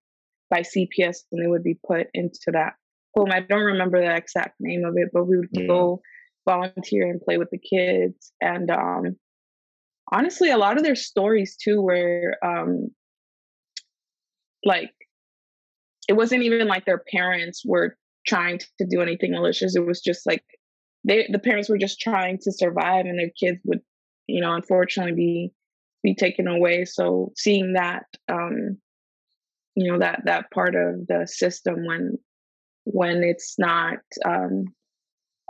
by 0.49 0.61
CPS 0.61 1.19
and 1.31 1.43
they 1.43 1.47
would 1.47 1.63
be 1.63 1.79
put 1.87 2.07
into 2.13 2.51
that 2.51 2.73
home. 3.15 3.31
I 3.31 3.39
don't 3.39 3.63
remember 3.63 3.99
the 3.99 4.15
exact 4.15 4.55
name 4.59 4.85
of 4.85 4.93
it, 4.97 5.09
but 5.13 5.25
we 5.25 5.37
would 5.37 5.49
yeah. 5.51 5.67
go 5.67 6.01
volunteer 6.45 7.09
and 7.09 7.21
play 7.21 7.37
with 7.37 7.49
the 7.49 7.57
kids. 7.57 8.31
And 8.41 8.69
um, 8.69 9.15
honestly, 10.11 10.51
a 10.51 10.57
lot 10.57 10.77
of 10.77 10.83
their 10.83 10.95
stories 10.95 11.55
too 11.55 11.81
were 11.81 12.37
um, 12.43 12.89
like 14.63 14.91
it 16.07 16.13
wasn't 16.13 16.43
even 16.43 16.67
like 16.67 16.85
their 16.85 17.03
parents 17.11 17.63
were 17.65 17.97
trying 18.27 18.59
to 18.59 18.85
do 18.85 19.01
anything 19.01 19.31
malicious. 19.31 19.75
It 19.75 19.85
was 19.85 20.01
just 20.01 20.25
like 20.25 20.43
they 21.03 21.27
the 21.31 21.39
parents 21.39 21.69
were 21.69 21.77
just 21.77 21.99
trying 21.99 22.39
to 22.43 22.51
survive 22.51 23.05
and 23.05 23.19
their 23.19 23.31
kids 23.39 23.59
would, 23.65 23.81
you 24.27 24.41
know, 24.41 24.53
unfortunately 24.53 25.13
be 25.13 25.51
be 26.03 26.15
taken 26.15 26.47
away. 26.47 26.85
So 26.85 27.31
seeing 27.35 27.73
that 27.73 28.05
um 28.31 28.77
you 29.75 29.91
know 29.91 29.99
that 29.99 30.21
that 30.25 30.51
part 30.51 30.75
of 30.75 31.07
the 31.07 31.27
system 31.27 31.85
when 31.85 32.17
when 32.85 33.23
it's 33.23 33.55
not 33.57 33.97
um 34.23 34.65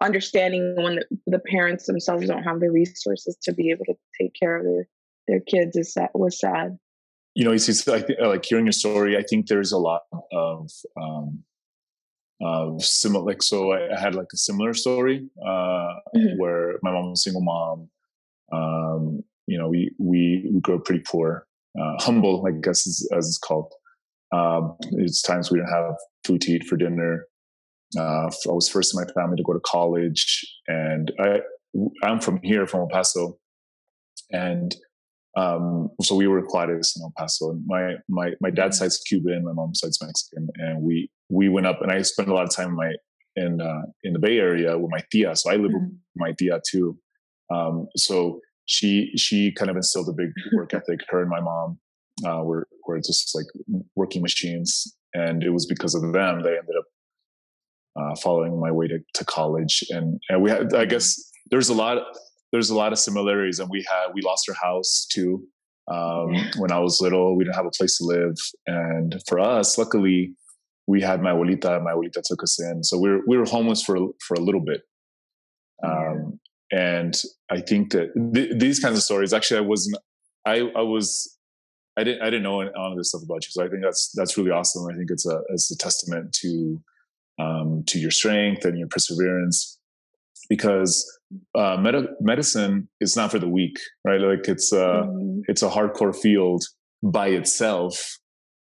understanding 0.01 0.75
when 0.77 0.95
the, 0.95 1.05
the 1.27 1.39
parents 1.39 1.85
themselves 1.85 2.27
don't 2.27 2.43
have 2.43 2.59
the 2.59 2.69
resources 2.69 3.37
to 3.43 3.53
be 3.53 3.71
able 3.71 3.85
to 3.85 3.95
take 4.19 4.33
care 4.39 4.57
of 4.57 4.63
their 4.63 4.87
their 5.27 5.39
kids 5.39 5.75
is 5.75 5.93
sad, 5.93 6.09
was 6.13 6.39
sad. 6.39 6.77
You 7.33 7.43
know 7.43 7.51
it's, 7.51 7.87
like, 7.87 8.07
like 8.21 8.45
hearing 8.45 8.65
your 8.65 8.71
story 8.71 9.17
i 9.17 9.21
think 9.21 9.47
there's 9.47 9.73
a 9.73 9.77
lot 9.77 10.03
of 10.31 10.71
um, 10.95 11.43
uh, 12.43 12.77
similar 12.79 13.25
like 13.25 13.43
so 13.43 13.71
I, 13.71 13.93
I, 13.93 13.99
had 13.99 14.15
like 14.15 14.27
a 14.33 14.37
similar 14.37 14.73
story 14.73 15.27
uh, 15.41 15.95
mm-hmm. 16.15 16.37
where 16.37 16.79
my 16.81 16.91
mom 16.91 17.09
was 17.09 17.19
a 17.19 17.23
single 17.23 17.43
mom. 17.43 17.89
Um, 18.53 19.23
you 19.47 19.57
know 19.57 19.67
we 19.67 19.91
we, 19.99 20.49
we 20.51 20.61
grew 20.61 20.75
up 20.75 20.85
pretty 20.85 21.03
poor 21.05 21.45
uh, 21.79 21.95
humble 21.99 22.45
i 22.47 22.51
guess 22.51 22.87
as, 22.87 23.07
as 23.15 23.27
it's 23.27 23.37
called. 23.37 23.73
Um, 24.31 24.75
it's 24.91 25.21
times 25.21 25.51
we 25.51 25.59
didn't 25.59 25.73
have 25.73 25.95
food 26.25 26.41
to 26.41 26.51
eat 26.53 26.65
for 26.65 26.77
dinner 26.77 27.25
uh, 27.97 28.29
i 28.49 28.51
was 28.51 28.69
first 28.69 28.93
in 28.93 29.01
my 29.01 29.11
family 29.13 29.37
to 29.37 29.43
go 29.43 29.53
to 29.53 29.61
college 29.65 30.45
and 30.67 31.11
i 31.19 31.39
i'm 32.03 32.19
from 32.19 32.39
here 32.43 32.65
from 32.67 32.81
el 32.81 32.87
paso 32.87 33.37
and 34.31 34.75
um, 35.37 35.89
so 36.01 36.15
we 36.15 36.27
were 36.27 36.41
Juarez 36.41 36.93
in 36.95 37.03
El 37.03 37.13
Paso. 37.17 37.51
And 37.51 37.63
my 37.67 37.95
my 38.07 38.31
my 38.39 38.49
dad's 38.49 38.77
mm-hmm. 38.77 38.85
side's 38.85 38.99
Cuban, 38.99 39.43
my 39.43 39.51
mom's 39.51 39.79
side's 39.79 40.01
Mexican, 40.01 40.47
and 40.55 40.81
we 40.81 41.09
we 41.29 41.49
went 41.49 41.67
up. 41.67 41.81
And 41.81 41.91
I 41.91 42.01
spent 42.03 42.29
a 42.29 42.33
lot 42.33 42.45
of 42.45 42.51
time 42.51 42.69
in 42.69 42.75
my 42.75 42.93
in 43.35 43.61
uh, 43.61 43.83
in 44.03 44.13
the 44.13 44.19
Bay 44.19 44.37
Area 44.39 44.77
with 44.77 44.91
my 44.91 45.01
tia. 45.11 45.35
So 45.35 45.51
I 45.51 45.55
live 45.55 45.71
mm-hmm. 45.71 45.85
with 45.85 46.15
my 46.15 46.31
tia 46.31 46.61
too. 46.69 46.97
Um, 47.53 47.87
so 47.97 48.39
she 48.65 49.11
she 49.17 49.51
kind 49.51 49.69
of 49.69 49.75
instilled 49.75 50.09
a 50.09 50.13
big 50.13 50.31
work 50.53 50.73
ethic. 50.73 51.01
Her 51.09 51.21
and 51.21 51.29
my 51.29 51.41
mom 51.41 51.79
uh, 52.25 52.43
were 52.43 52.67
were 52.87 52.97
just 52.99 53.35
like 53.35 53.47
working 53.95 54.21
machines, 54.21 54.95
and 55.13 55.43
it 55.43 55.49
was 55.49 55.65
because 55.65 55.95
of 55.95 56.01
them 56.13 56.43
they 56.43 56.57
ended 56.57 56.74
up 56.74 56.74
uh, 57.95 58.15
following 58.15 58.59
my 58.59 58.71
way 58.71 58.87
to, 58.87 58.99
to 59.13 59.25
college. 59.25 59.83
And 59.89 60.19
and 60.29 60.41
we 60.41 60.49
had 60.49 60.73
I 60.73 60.85
guess 60.85 61.19
there's 61.51 61.69
a 61.69 61.73
lot 61.73 61.97
there's 62.51 62.69
a 62.69 62.75
lot 62.75 62.91
of 62.91 62.99
similarities 62.99 63.59
and 63.59 63.69
we 63.69 63.85
had 63.89 64.07
we 64.13 64.21
lost 64.21 64.47
our 64.49 64.55
house 64.61 65.05
too 65.11 65.43
um, 65.91 66.33
when 66.57 66.71
i 66.71 66.79
was 66.79 67.01
little. 67.01 67.35
We 67.35 67.43
didn't 67.43 67.55
have 67.55 67.65
a 67.65 67.77
place 67.77 67.97
to 67.97 68.05
live. 68.05 68.35
And 68.67 69.21
for 69.27 69.39
us 69.39 69.77
luckily 69.77 70.35
we 70.87 71.01
had 71.01 71.21
my 71.21 71.31
abuelita 71.31 71.83
my 71.83 71.91
abuelita 71.91 72.21
took 72.23 72.43
us 72.43 72.59
in. 72.61 72.83
So 72.83 72.97
we 72.97 73.09
were, 73.09 73.21
we 73.27 73.37
were 73.37 73.45
homeless 73.45 73.81
for 73.83 73.97
for 74.25 74.35
a 74.35 74.41
little 74.41 74.61
bit. 74.61 74.81
Um, 75.83 76.39
and 76.71 77.21
i 77.51 77.61
think 77.61 77.91
that 77.91 78.09
th- 78.33 78.57
these 78.57 78.79
kinds 78.79 78.97
of 78.97 79.03
stories 79.03 79.33
actually 79.33 79.57
i 79.57 79.61
wasn't 79.61 79.95
i 80.47 80.61
i 80.75 80.81
was 80.81 81.37
i 81.95 82.03
didn't 82.03 82.23
i 82.23 82.25
didn't 82.25 82.41
know 82.41 82.61
any 82.61 82.71
of 82.75 82.97
this 82.97 83.09
stuff 83.09 83.21
about 83.23 83.45
you. 83.45 83.51
So 83.51 83.63
i 83.63 83.69
think 83.69 83.83
that's 83.83 84.11
that's 84.15 84.37
really 84.37 84.51
awesome. 84.51 84.87
I 84.91 84.95
think 84.97 85.11
it's 85.11 85.27
a 85.27 85.41
it's 85.49 85.69
a 85.71 85.77
testament 85.77 86.33
to 86.41 86.81
um, 87.39 87.83
to 87.87 87.99
your 87.99 88.11
strength 88.11 88.65
and 88.65 88.77
your 88.77 88.87
perseverance 88.87 89.79
because 90.49 91.05
uh, 91.55 91.77
med- 91.77 92.07
medicine 92.21 92.87
is 93.01 93.15
not 93.15 93.31
for 93.31 93.39
the 93.39 93.47
weak, 93.47 93.77
right? 94.05 94.21
Like 94.21 94.47
it's 94.47 94.71
a 94.71 95.03
mm. 95.05 95.41
it's 95.47 95.63
a 95.63 95.69
hardcore 95.69 96.15
field 96.15 96.63
by 97.03 97.29
itself. 97.29 98.17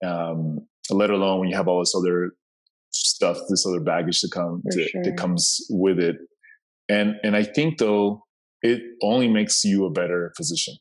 Um, 0.04 0.66
let 0.90 1.10
alone 1.10 1.40
when 1.40 1.48
you 1.48 1.56
have 1.56 1.68
all 1.68 1.80
this 1.80 1.94
other 1.94 2.32
stuff, 2.90 3.38
this 3.48 3.66
other 3.66 3.80
baggage 3.80 4.20
to 4.20 4.28
come 4.28 4.62
to, 4.70 4.88
sure. 4.88 5.02
that 5.02 5.16
comes 5.16 5.58
with 5.70 5.98
it. 5.98 6.16
And 6.88 7.16
and 7.22 7.36
I 7.36 7.42
think 7.42 7.78
though 7.78 8.24
it 8.62 8.80
only 9.02 9.28
makes 9.28 9.64
you 9.64 9.84
a 9.84 9.90
better 9.90 10.32
physician, 10.36 10.74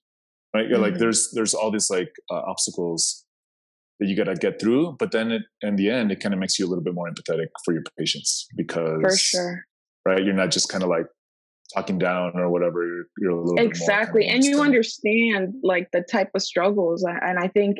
right? 0.53 0.67
Mm. 0.67 0.79
Like 0.79 0.94
mm-hmm. 0.94 1.00
there's 1.00 1.32
there's 1.34 1.53
all 1.53 1.72
these 1.72 1.89
like 1.89 2.12
uh, 2.32 2.41
obstacles 2.48 3.25
that 4.00 4.08
you 4.08 4.16
got 4.16 4.25
to 4.25 4.36
get 4.36 4.60
through, 4.60 4.96
but 5.00 5.12
then 5.12 5.32
it, 5.32 5.44
in 5.62 5.75
the 5.78 5.90
end, 5.90 6.12
it 6.12 6.20
kind 6.20 6.34
of 6.34 6.40
makes 6.40 6.60
you 6.60 6.66
a 6.66 6.70
little 6.70 6.84
bit 6.84 6.94
more 6.94 7.10
empathetic 7.10 7.48
for 7.64 7.74
your 7.74 7.84
patients 7.98 8.48
because 8.58 9.02
for 9.02 9.18
sure 9.18 9.66
right? 10.06 10.24
You're 10.24 10.34
not 10.34 10.52
just 10.52 10.70
kind 10.70 10.84
of 10.84 10.90
like 10.90 11.08
talking 11.74 11.98
down 11.98 12.34
or 12.36 12.50
whatever. 12.50 12.86
You're, 12.86 13.06
you're 13.20 13.32
a 13.32 13.42
little 13.42 13.66
exactly, 13.66 14.28
kind 14.28 14.32
of 14.32 14.36
and 14.36 14.46
you 14.46 14.62
understand 14.62 15.56
like 15.64 15.90
the 15.92 16.02
type 16.02 16.30
of 16.36 16.42
struggles, 16.42 17.04
and 17.04 17.40
I 17.40 17.48
think 17.48 17.78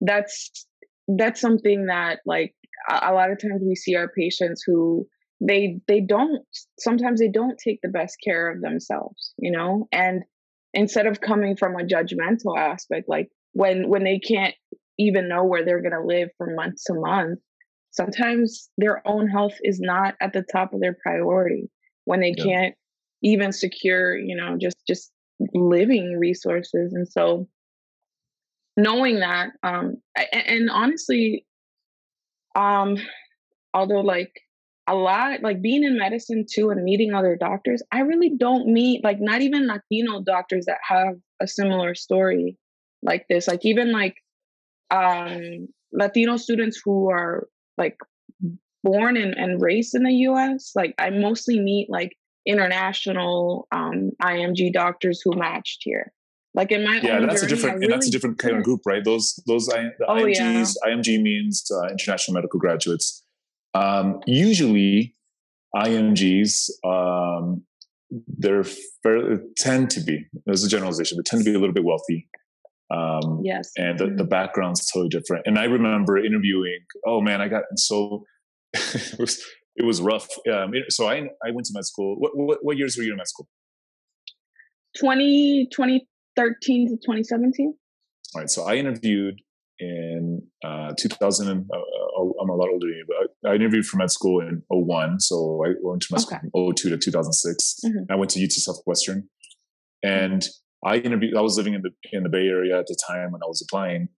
that's 0.00 0.66
that's 1.08 1.40
something 1.40 1.86
that 1.86 2.20
like 2.26 2.54
a, 2.90 3.10
a 3.10 3.12
lot 3.12 3.30
of 3.30 3.40
times 3.40 3.62
we 3.64 3.74
see 3.74 3.94
our 3.94 4.08
patients 4.08 4.62
who 4.66 5.06
they 5.40 5.80
they 5.88 6.00
don't 6.00 6.44
sometimes 6.78 7.20
they 7.20 7.28
don't 7.28 7.58
take 7.58 7.80
the 7.82 7.88
best 7.88 8.16
care 8.22 8.50
of 8.50 8.60
themselves, 8.60 9.32
you 9.38 9.50
know, 9.50 9.88
and 9.92 10.24
instead 10.74 11.06
of 11.06 11.20
coming 11.20 11.56
from 11.56 11.74
a 11.76 11.84
judgmental 11.84 12.58
aspect, 12.58 13.08
like 13.08 13.28
when 13.52 13.88
when 13.88 14.04
they 14.04 14.18
can't 14.18 14.54
even 15.00 15.28
know 15.28 15.44
where 15.44 15.64
they're 15.64 15.82
going 15.82 15.92
to 15.92 16.04
live 16.04 16.28
from 16.36 16.54
month 16.54 16.76
to 16.86 16.94
month. 16.94 17.38
Sometimes 17.90 18.70
their 18.78 19.06
own 19.06 19.28
health 19.28 19.54
is 19.62 19.80
not 19.80 20.14
at 20.20 20.32
the 20.32 20.44
top 20.52 20.72
of 20.72 20.80
their 20.80 20.96
priority 21.02 21.68
when 22.04 22.20
they 22.20 22.34
yeah. 22.36 22.44
can't 22.44 22.74
even 23.22 23.52
secure 23.52 24.16
you 24.16 24.34
know 24.34 24.56
just 24.60 24.76
just 24.86 25.10
living 25.54 26.18
resources. 26.18 26.92
And 26.92 27.08
so 27.08 27.48
knowing 28.76 29.20
that 29.20 29.50
um 29.62 29.96
and, 30.16 30.46
and 30.46 30.70
honestly 30.70 31.44
um 32.54 32.96
although 33.74 34.00
like 34.00 34.32
a 34.86 34.94
lot 34.94 35.42
like 35.42 35.60
being 35.60 35.84
in 35.84 35.98
medicine 35.98 36.46
too 36.50 36.70
and 36.70 36.82
meeting 36.82 37.12
other 37.12 37.36
doctors 37.36 37.82
i 37.92 38.00
really 38.00 38.32
don't 38.38 38.66
meet 38.66 39.04
like 39.04 39.20
not 39.20 39.42
even 39.42 39.66
latino 39.66 40.22
doctors 40.22 40.64
that 40.66 40.78
have 40.88 41.14
a 41.40 41.46
similar 41.46 41.94
story 41.94 42.56
like 43.02 43.26
this. 43.28 43.48
Like 43.48 43.64
even 43.64 43.92
like 43.92 44.16
um 44.90 45.68
latino 45.92 46.36
students 46.36 46.80
who 46.84 47.10
are 47.10 47.48
like 47.76 47.96
born 48.82 49.16
and, 49.16 49.34
and 49.34 49.60
raised 49.60 49.94
in 49.94 50.04
the 50.04 50.12
US. 50.28 50.72
Like 50.74 50.94
I 50.98 51.10
mostly 51.10 51.60
meet 51.60 51.88
like 51.90 52.16
international 52.46 53.68
um, 53.72 54.10
IMG 54.22 54.72
doctors 54.72 55.20
who 55.24 55.36
matched 55.36 55.80
here. 55.82 56.12
Like 56.54 56.72
in 56.72 56.84
my 56.84 56.96
yeah, 56.96 57.20
that's 57.20 57.42
journey, 57.42 57.52
a 57.52 57.54
different 57.54 57.78
really, 57.78 57.92
that's 57.92 58.08
a 58.08 58.10
different 58.10 58.38
kind 58.38 58.56
of 58.56 58.64
group, 58.64 58.80
right? 58.84 59.04
Those 59.04 59.40
those 59.46 59.68
I, 59.68 59.90
the 59.98 60.06
oh, 60.08 60.14
IMGs, 60.16 60.74
yeah. 60.84 60.92
IMG 60.92 61.22
means 61.22 61.70
uh, 61.70 61.88
international 61.88 62.34
medical 62.34 62.58
graduates. 62.58 63.24
Um, 63.74 64.20
usually, 64.26 65.14
IMGs 65.76 66.70
um, 66.84 67.62
they're 68.26 68.64
fair, 68.64 69.40
tend 69.58 69.90
to 69.90 70.00
be. 70.00 70.26
There's 70.44 70.64
a 70.64 70.68
generalization. 70.68 71.18
They 71.18 71.22
tend 71.22 71.44
to 71.44 71.48
be 71.48 71.54
a 71.54 71.60
little 71.60 71.74
bit 71.74 71.84
wealthy. 71.84 72.28
Um, 72.90 73.40
yes. 73.44 73.70
And 73.76 73.98
the, 73.98 74.06
mm-hmm. 74.06 74.16
the 74.16 74.24
background's 74.24 74.90
totally 74.90 75.08
different. 75.08 75.46
And 75.46 75.58
I 75.58 75.64
remember 75.64 76.18
interviewing, 76.18 76.80
oh 77.06 77.20
man, 77.20 77.40
I 77.40 77.48
got 77.48 77.62
so, 77.76 78.24
it 78.74 79.18
was, 79.18 79.42
it 79.76 79.84
was 79.84 80.00
rough. 80.00 80.28
Um, 80.52 80.72
so 80.88 81.08
I, 81.08 81.28
I 81.44 81.50
went 81.52 81.66
to 81.66 81.72
med 81.74 81.84
school. 81.84 82.16
What, 82.18 82.32
what, 82.34 82.58
what, 82.62 82.76
years 82.76 82.96
were 82.96 83.04
you 83.04 83.12
in 83.12 83.16
med 83.16 83.28
school? 83.28 83.48
20, 84.98 85.68
2013 85.72 86.06
2013 86.36 86.88
to 86.88 86.94
2017. 86.96 87.74
All 88.34 88.40
right. 88.40 88.50
So 88.50 88.64
I 88.64 88.74
interviewed 88.74 89.40
in 89.78 90.42
uh, 90.64 90.92
2000. 90.98 91.48
Uh, 91.72 91.76
uh, 91.76 92.22
I'm 92.40 92.48
a 92.48 92.54
lot 92.54 92.68
older 92.68 92.86
than 92.86 92.96
you, 92.96 93.06
but 93.06 93.50
I 93.50 93.54
interviewed 93.54 93.86
for 93.86 93.96
med 93.96 94.10
school 94.10 94.40
in 94.40 94.62
01. 94.70 95.20
So 95.20 95.64
I 95.64 95.74
went 95.82 96.02
to 96.02 96.08
med 96.12 96.20
school 96.20 96.38
from 96.38 96.74
02 96.74 96.90
to 96.90 96.98
2006. 96.98 97.80
Mm-hmm. 97.84 98.12
I 98.12 98.16
went 98.16 98.30
to 98.32 98.44
UT 98.44 98.52
Southwestern, 98.52 99.28
and 100.02 100.46
I 100.84 100.96
interviewed. 100.96 101.36
I 101.36 101.40
was 101.40 101.56
living 101.56 101.74
in 101.74 101.82
the 101.82 101.90
in 102.12 102.22
the 102.22 102.28
Bay 102.28 102.46
Area 102.46 102.78
at 102.78 102.86
the 102.86 102.96
time 103.08 103.32
when 103.32 103.42
I 103.42 103.46
was 103.46 103.62
applying 103.62 104.08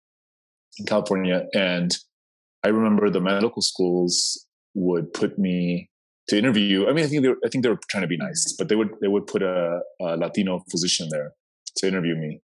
in 0.79 0.87
California, 0.87 1.47
and 1.55 1.95
I 2.65 2.69
remember 2.69 3.11
the 3.11 3.21
medical 3.21 3.63
schools 3.63 4.47
would 4.75 5.13
put 5.13 5.39
me 5.39 5.91
to 6.29 6.39
interview. 6.39 6.87
I 6.89 6.93
mean, 6.93 7.05
I 7.05 7.09
think 7.09 7.23
they 7.23 7.29
were, 7.29 7.39
I 7.45 7.49
think 7.49 7.65
they 7.65 7.71
were 7.71 7.81
trying 7.91 8.03
to 8.03 8.09
be 8.09 8.17
nice, 8.17 8.55
but 8.57 8.69
they 8.69 8.77
would 8.77 8.91
they 9.01 9.09
would 9.09 9.27
put 9.27 9.43
a, 9.43 9.81
a 10.01 10.17
Latino 10.17 10.65
physician 10.71 11.09
there 11.11 11.33
to 11.79 11.89
interview 11.89 12.15
me, 12.15 12.41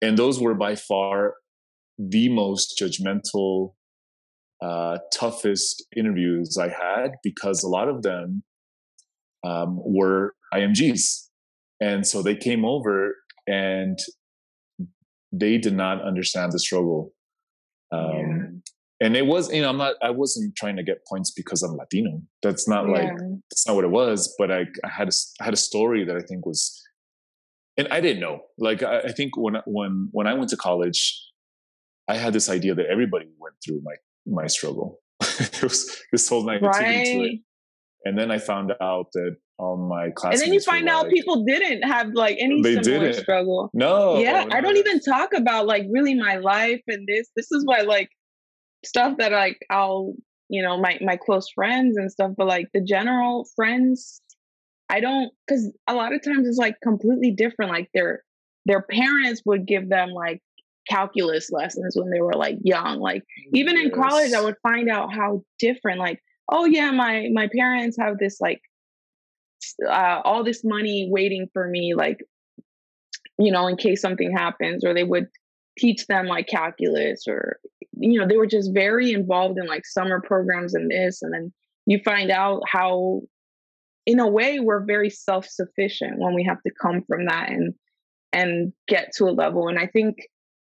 and 0.00 0.16
those 0.16 0.40
were 0.40 0.54
by 0.54 0.76
far 0.76 1.34
the 1.98 2.28
most 2.28 2.80
judgmental, 2.80 3.72
uh, 4.62 4.98
toughest 5.12 5.84
interviews 5.96 6.56
I 6.60 6.68
had 6.68 7.12
because 7.22 7.62
a 7.62 7.68
lot 7.68 7.88
of 7.88 8.02
them 8.02 8.42
um, 9.44 9.80
were 9.82 10.34
IMGs, 10.52 11.25
and 11.80 12.06
so 12.06 12.22
they 12.22 12.36
came 12.36 12.64
over 12.64 13.16
and 13.46 13.98
they 15.32 15.58
did 15.58 15.74
not 15.74 16.02
understand 16.02 16.52
the 16.52 16.58
struggle. 16.58 17.12
Um, 17.92 18.10
yeah 18.12 18.56
and 19.00 19.16
it 19.16 19.26
was 19.26 19.52
you 19.52 19.60
know 19.60 19.68
i'm 19.68 19.76
not 19.76 19.94
i 20.02 20.10
wasn't 20.10 20.54
trying 20.56 20.76
to 20.76 20.82
get 20.82 21.04
points 21.06 21.30
because 21.30 21.62
i'm 21.62 21.76
latino 21.76 22.20
that's 22.42 22.68
not 22.68 22.86
yeah. 22.86 22.92
like 22.92 23.12
that's 23.50 23.66
not 23.66 23.76
what 23.76 23.84
it 23.84 23.90
was 23.90 24.34
but 24.38 24.50
i 24.50 24.60
i 24.84 24.88
had 24.88 25.08
a, 25.08 25.12
I 25.40 25.44
had 25.44 25.54
a 25.54 25.58
story 25.58 26.04
that 26.04 26.16
i 26.16 26.20
think 26.20 26.46
was 26.46 26.82
and 27.76 27.88
i 27.90 28.00
didn't 28.00 28.20
know 28.20 28.40
like 28.58 28.82
I, 28.82 29.00
I 29.00 29.12
think 29.12 29.36
when 29.36 29.56
when 29.66 30.08
when 30.12 30.26
i 30.26 30.34
went 30.34 30.50
to 30.50 30.56
college 30.56 31.20
i 32.08 32.16
had 32.16 32.32
this 32.32 32.48
idea 32.48 32.74
that 32.74 32.86
everybody 32.86 33.26
went 33.38 33.56
through 33.64 33.82
my 33.82 33.94
my 34.26 34.46
struggle 34.46 35.00
it 35.20 35.62
was 35.62 36.02
this 36.12 36.28
whole 36.28 36.44
negativity 36.44 36.72
right. 36.72 37.04
to 37.04 37.22
it 37.24 37.40
and 38.04 38.18
then 38.18 38.30
i 38.30 38.38
found 38.38 38.72
out 38.80 39.06
that 39.12 39.36
all 39.58 39.76
my 39.76 40.10
classmates 40.10 40.42
and 40.42 40.48
then 40.48 40.54
you 40.54 40.60
find 40.60 40.88
out 40.88 41.04
like, 41.04 41.12
people 41.12 41.44
didn't 41.44 41.82
have 41.82 42.08
like 42.12 42.36
any 42.38 42.60
they 42.60 42.74
similar 42.82 43.06
didn't. 43.06 43.22
struggle 43.22 43.70
no 43.72 44.18
yeah 44.18 44.44
no. 44.44 44.54
i 44.54 44.60
don't 44.60 44.76
even 44.76 45.00
talk 45.00 45.32
about 45.32 45.66
like 45.66 45.86
really 45.90 46.14
my 46.14 46.36
life 46.36 46.82
and 46.88 47.08
this 47.08 47.30
this 47.36 47.50
is 47.50 47.64
why 47.64 47.80
like 47.80 48.10
stuff 48.86 49.16
that 49.18 49.32
like 49.32 49.58
I'll 49.70 50.14
you 50.48 50.62
know 50.62 50.78
my 50.78 50.98
my 51.02 51.16
close 51.16 51.48
friends 51.54 51.96
and 51.96 52.10
stuff, 52.10 52.32
but 52.36 52.46
like 52.46 52.68
the 52.72 52.80
general 52.80 53.46
friends, 53.56 54.20
I 54.88 55.00
don't 55.00 55.32
because 55.46 55.72
a 55.86 55.94
lot 55.94 56.14
of 56.14 56.22
times 56.22 56.48
it's 56.48 56.58
like 56.58 56.76
completely 56.82 57.32
different. 57.32 57.72
Like 57.72 57.88
their 57.92 58.22
their 58.64 58.82
parents 58.82 59.42
would 59.44 59.66
give 59.66 59.88
them 59.88 60.10
like 60.10 60.40
calculus 60.88 61.50
lessons 61.50 61.96
when 61.96 62.10
they 62.10 62.20
were 62.20 62.34
like 62.34 62.56
young. 62.62 63.00
Like 63.00 63.22
even 63.52 63.76
yes. 63.76 63.86
in 63.86 63.90
college, 63.90 64.32
I 64.32 64.40
would 64.40 64.56
find 64.62 64.88
out 64.88 65.12
how 65.12 65.42
different. 65.58 65.98
Like 65.98 66.20
oh 66.50 66.64
yeah, 66.64 66.90
my 66.92 67.28
my 67.32 67.48
parents 67.54 67.96
have 67.98 68.18
this 68.18 68.40
like 68.40 68.60
uh, 69.88 70.20
all 70.24 70.44
this 70.44 70.62
money 70.64 71.08
waiting 71.10 71.48
for 71.52 71.68
me, 71.68 71.94
like 71.94 72.18
you 73.38 73.52
know, 73.52 73.66
in 73.66 73.76
case 73.76 74.00
something 74.00 74.32
happens, 74.32 74.84
or 74.84 74.94
they 74.94 75.04
would 75.04 75.28
teach 75.78 76.06
them 76.06 76.26
like 76.26 76.46
calculus 76.46 77.24
or 77.28 77.58
you 77.98 78.18
know 78.18 78.26
they 78.26 78.36
were 78.36 78.46
just 78.46 78.72
very 78.72 79.12
involved 79.12 79.58
in 79.58 79.66
like 79.66 79.84
summer 79.84 80.20
programs 80.20 80.74
and 80.74 80.90
this 80.90 81.22
and 81.22 81.32
then 81.32 81.52
you 81.86 82.00
find 82.04 82.30
out 82.30 82.62
how 82.66 83.20
in 84.06 84.20
a 84.20 84.26
way 84.26 84.60
we're 84.60 84.84
very 84.84 85.10
self-sufficient 85.10 86.18
when 86.18 86.34
we 86.34 86.44
have 86.44 86.62
to 86.62 86.72
come 86.80 87.02
from 87.06 87.26
that 87.26 87.50
and 87.50 87.74
and 88.32 88.72
get 88.88 89.12
to 89.16 89.24
a 89.24 89.30
level. 89.30 89.68
And 89.68 89.78
i 89.78 89.86
think 89.86 90.16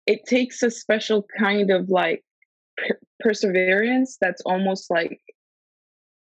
it 0.05 0.25
takes 0.25 0.63
a 0.63 0.71
special 0.71 1.25
kind 1.37 1.71
of 1.71 1.89
like 1.89 2.23
per- 2.77 2.99
perseverance 3.19 4.17
that's 4.19 4.41
almost 4.45 4.89
like 4.89 5.19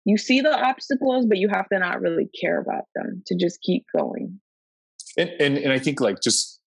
you 0.08 0.18
see 0.18 0.42
the 0.42 0.58
obstacles 0.58 1.26
but 1.28 1.38
you 1.38 1.50
have 1.50 1.68
to 1.70 1.78
not 1.78 2.02
really 2.02 2.30
care 2.40 2.60
about 2.60 2.86
them 2.96 3.22
to 3.26 3.36
just 3.36 3.62
keep 3.62 3.86
going 3.96 4.40
and 5.18 5.30
and, 5.40 5.58
and 5.58 5.72
i 5.72 5.80
think 5.80 6.02
like 6.02 6.18
just 6.22 6.60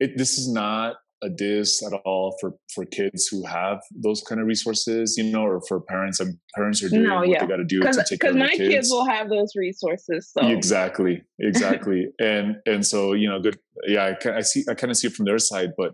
it, 0.00 0.16
this 0.16 0.38
is 0.38 0.50
not 0.50 0.96
a 1.22 1.30
diss 1.30 1.82
at 1.82 1.92
all 2.04 2.36
for 2.40 2.54
for 2.74 2.84
kids 2.84 3.26
who 3.26 3.44
have 3.46 3.80
those 3.90 4.22
kind 4.22 4.40
of 4.40 4.46
resources, 4.46 5.16
you 5.16 5.24
know, 5.24 5.42
or 5.42 5.60
for 5.66 5.80
parents. 5.80 6.20
and 6.20 6.36
parents 6.54 6.82
are 6.82 6.88
doing 6.88 7.04
no, 7.04 7.20
what 7.20 7.40
they 7.40 7.46
got 7.46 7.56
to 7.56 7.64
do 7.64 7.80
to 7.80 8.04
take 8.08 8.20
care 8.20 8.30
of 8.30 8.36
my 8.36 8.48
kids. 8.48 8.68
kids 8.68 8.90
will 8.90 9.06
have 9.06 9.30
those 9.30 9.52
resources. 9.56 10.30
So 10.30 10.46
exactly, 10.46 11.22
exactly, 11.38 12.08
and 12.20 12.56
and 12.66 12.86
so 12.86 13.14
you 13.14 13.28
know, 13.28 13.40
good. 13.40 13.58
Yeah, 13.86 14.14
I, 14.24 14.30
I 14.30 14.40
see. 14.42 14.64
I 14.68 14.74
kind 14.74 14.90
of 14.90 14.96
see 14.96 15.08
it 15.08 15.14
from 15.14 15.24
their 15.24 15.38
side, 15.38 15.70
but 15.76 15.92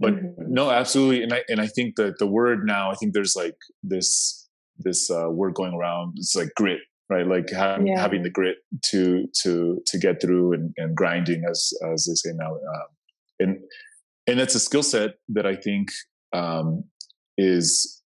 but 0.00 0.14
mm-hmm. 0.14 0.52
no, 0.52 0.70
absolutely, 0.70 1.22
and 1.22 1.32
I 1.32 1.42
and 1.48 1.60
I 1.60 1.68
think 1.68 1.96
that 1.96 2.18
the 2.18 2.26
word 2.26 2.66
now, 2.66 2.90
I 2.90 2.94
think 2.94 3.14
there's 3.14 3.36
like 3.36 3.56
this 3.82 4.48
this 4.82 5.10
uh, 5.10 5.30
word 5.30 5.54
going 5.54 5.74
around. 5.74 6.14
It's 6.16 6.36
like 6.36 6.50
grit, 6.56 6.80
right? 7.08 7.26
Like 7.26 7.50
having 7.50 7.88
yeah. 7.88 8.00
having 8.00 8.22
the 8.22 8.30
grit 8.30 8.56
to 8.90 9.26
to 9.42 9.80
to 9.86 9.98
get 9.98 10.20
through 10.20 10.52
and, 10.52 10.72
and 10.76 10.96
grinding, 10.96 11.44
as 11.48 11.72
as 11.92 12.06
they 12.06 12.14
say 12.14 12.34
now. 12.36 12.54
Um, 12.54 12.86
and 13.38 13.58
and 14.26 14.40
it's 14.40 14.54
a 14.54 14.60
skill 14.60 14.82
set 14.82 15.14
that 15.28 15.46
I 15.46 15.56
think 15.56 15.88
um, 16.32 16.84
is 17.36 18.02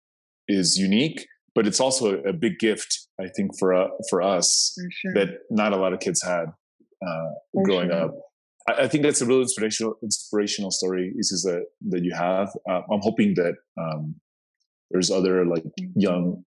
is 0.49 0.77
unique, 0.77 1.27
but 1.55 1.67
it's 1.67 1.81
also 1.81 2.17
a, 2.17 2.31
a 2.31 2.33
big 2.33 2.59
gift. 2.59 3.07
I 3.21 3.29
think 3.29 3.59
for 3.59 3.75
uh, 3.75 3.89
for 4.09 4.23
us 4.23 4.75
for 4.77 4.91
sure. 4.91 5.15
that 5.15 5.39
not 5.51 5.73
a 5.73 5.77
lot 5.77 5.93
of 5.93 6.01
kids 6.01 6.23
had 6.23 6.47
uh, 7.07 7.31
growing 7.65 7.91
sure. 7.91 8.05
up. 8.05 8.15
I, 8.69 8.83
I, 8.83 8.89
think 8.89 9.05
that's 9.05 9.21
a 9.21 9.27
really 9.27 9.43
inspirational 9.43 9.95
inspirational 10.03 10.71
story. 10.71 11.13
This 11.17 11.33
Is 11.33 11.43
that 11.43 11.65
that 11.89 12.05
you 12.05 12.15
have? 12.15 12.51
Uh, 12.69 12.83
I'm 12.91 13.01
hoping 13.01 13.35
that 13.35 13.55
um, 13.79 14.17
there's 14.91 15.11
other 15.11 15.47
like 15.47 15.65
young 15.95 16.45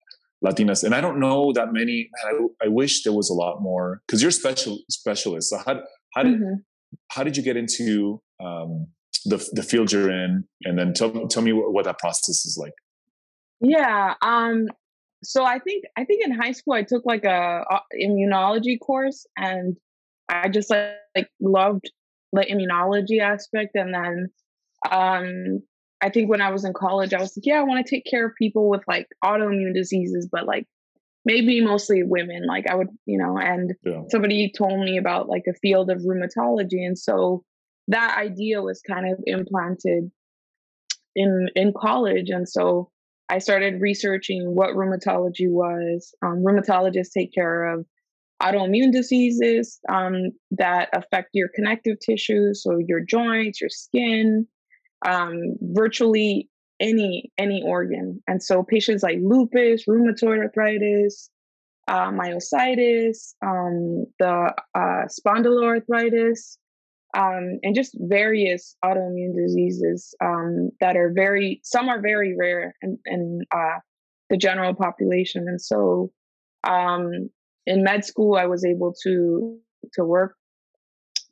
Latinas, 0.46 0.84
and 0.84 0.94
I 0.94 1.02
don't 1.02 1.20
know 1.20 1.52
that 1.54 1.74
many. 1.74 2.10
I, 2.26 2.66
I 2.66 2.68
wish 2.68 3.04
there 3.04 3.14
was 3.14 3.30
a 3.30 3.34
lot 3.34 3.62
more 3.62 4.02
because 4.06 4.22
you're 4.22 4.32
special 4.32 4.80
specialist. 4.90 5.50
So 5.50 5.58
how 5.58 5.82
how 6.14 6.24
did 6.24 6.36
mm-hmm. 6.36 6.56
how 7.10 7.24
did 7.24 7.36
you 7.36 7.44
get 7.44 7.58
into 7.58 8.22
um, 8.44 8.88
the 9.26 9.38
the 9.54 9.64
field 9.64 9.92
you're 9.92 10.12
in, 10.12 10.44
and 10.64 10.78
then 10.78 10.94
tell 10.94 11.28
tell 11.28 11.42
me 11.42 11.54
what, 11.54 11.74
what 11.74 11.86
that 11.86 11.98
process 11.98 12.46
is 12.46 12.58
like. 12.60 12.74
Yeah. 13.62 14.14
Um. 14.22 14.68
So 15.24 15.44
I 15.44 15.58
think 15.58 15.86
I 15.98 16.06
think 16.06 16.24
in 16.24 16.32
high 16.32 16.52
school 16.52 16.74
I 16.74 16.84
took 16.84 17.04
like 17.06 17.24
a, 17.24 17.64
a 17.70 17.80
immunology 18.00 18.80
course, 18.80 19.26
and 19.36 19.76
I 20.30 20.50
just 20.50 20.70
like, 20.70 20.98
like 21.16 21.30
loved 21.42 21.90
the 22.32 22.42
immunology 22.42 23.20
aspect, 23.22 23.76
and 23.76 23.92
then 23.92 24.30
um 24.92 25.64
I 26.02 26.10
think 26.10 26.30
when 26.30 26.42
I 26.42 26.52
was 26.52 26.64
in 26.64 26.74
college, 26.74 27.14
I 27.14 27.20
was 27.20 27.36
like, 27.36 27.46
yeah, 27.46 27.60
I 27.60 27.64
want 27.64 27.86
to 27.86 27.90
take 27.90 28.06
care 28.06 28.26
of 28.28 28.36
people 28.36 28.70
with 28.70 28.82
like 28.88 29.08
autoimmune 29.24 29.74
diseases, 29.74 30.28
but 30.32 30.46
like 30.46 30.68
maybe 31.26 31.60
mostly 31.62 32.04
women. 32.04 32.46
Like 32.46 32.70
I 32.70 32.76
would, 32.76 32.90
you 33.06 33.18
know, 33.18 33.38
and 33.38 33.74
yeah. 33.84 34.04
somebody 34.10 34.52
told 34.56 34.80
me 34.80 34.98
about 34.98 35.28
like 35.28 35.44
a 35.50 35.54
field 35.54 35.90
of 35.90 36.00
rheumatology. 36.00 36.86
And 36.86 36.98
so 36.98 37.44
that 37.88 38.18
idea 38.18 38.62
was 38.62 38.82
kind 38.82 39.12
of 39.12 39.20
implanted 39.26 40.12
in 41.18 41.50
in 41.56 41.74
college 41.76 42.30
and 42.30 42.48
so 42.48 42.90
i 43.30 43.40
started 43.40 43.82
researching 43.82 44.56
what 44.56 44.76
rheumatology 44.76 45.50
was 45.50 46.14
um, 46.22 46.44
rheumatologists 46.44 47.12
take 47.12 47.34
care 47.34 47.66
of 47.66 47.86
autoimmune 48.42 48.92
diseases 48.92 49.80
um, 49.90 50.30
that 50.52 50.90
affect 50.94 51.30
your 51.34 51.50
connective 51.56 51.98
tissue 52.00 52.54
so 52.54 52.78
your 52.78 53.00
joints 53.00 53.60
your 53.60 53.70
skin 53.70 54.48
um, 55.06 55.56
virtually 55.62 56.50
any 56.80 57.32
any 57.38 57.64
organ. 57.66 58.22
And 58.28 58.42
so 58.42 58.64
patients 58.64 59.04
like 59.04 59.18
lupus 59.22 59.86
rheumatoid 59.88 60.40
arthritis 60.40 61.30
uh, 61.88 62.12
myositis 62.12 63.34
um, 63.46 64.06
the 64.20 64.54
uh, 64.76 65.06
spondyloarthritis 65.08 66.58
um, 67.18 67.60
and 67.64 67.74
just 67.74 67.96
various 68.02 68.76
autoimmune 68.84 69.36
diseases 69.36 70.14
um, 70.24 70.70
that 70.82 70.98
are 70.98 71.12
very 71.14 71.62
some 71.64 71.90
are 71.90 72.02
very 72.02 72.36
rare 72.38 72.76
in, 72.82 72.98
in 73.06 73.42
uh, 73.56 73.80
the 74.30 74.38
general 74.38 74.74
population. 74.74 75.46
And 75.48 75.62
so 75.62 76.12
um, 76.64 77.30
in 77.66 77.84
med 77.84 78.06
school 78.06 78.36
i 78.36 78.46
was 78.46 78.64
able 78.66 78.94
to 79.04 79.58
to 79.94 80.04
work 80.04 80.36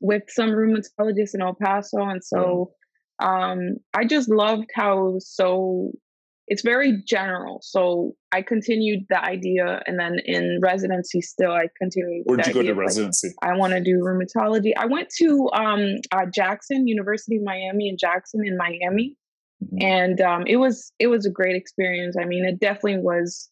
with 0.02 0.24
some 0.28 0.52
rheumatologists 0.52 1.34
in 1.34 1.42
el 1.42 1.56
paso. 1.56 2.02
And 2.02 2.24
so 2.24 2.72
um, 3.20 3.78
i 3.94 4.04
just 4.06 4.30
loved 4.30 4.70
how 4.76 5.16
so 5.20 5.92
it's 6.48 6.62
very 6.62 7.02
general. 7.08 7.60
So 7.64 8.16
I 8.32 8.42
continued 8.42 9.06
the 9.10 9.24
idea, 9.24 9.82
and 9.88 10.00
then 10.00 10.18
in 10.26 10.60
residency, 10.62 11.22
still 11.22 11.52
I 11.52 11.68
continued. 11.78 12.24
Where 12.26 12.38
did 12.38 12.48
you 12.48 12.54
go 12.54 12.62
to 12.62 12.74
residency? 12.74 13.34
Like, 13.42 13.52
I 13.52 13.58
want 13.58 13.74
to 13.74 13.82
do 13.82 14.00
rheumatology. 14.00 14.74
I 14.78 14.86
went 14.86 15.10
to 15.18 15.50
um, 15.54 15.96
uh, 16.12 16.26
Jackson 16.32 16.88
University 16.88 17.38
of 17.38 17.44
Miami 17.44 17.90
in 17.90 17.98
Jackson 17.98 18.46
in 18.46 18.58
Miami, 18.58 19.18
mm-hmm. 19.64 19.82
and 19.82 20.22
um, 20.22 20.44
it 20.46 20.58
was 20.58 20.92
it 21.00 21.08
was 21.08 21.26
a 21.26 21.32
great 21.32 21.56
experience. 21.56 22.16
I 22.20 22.26
mean, 22.26 22.46
it 22.46 22.60
definitely 22.60 23.00
was 23.00 23.50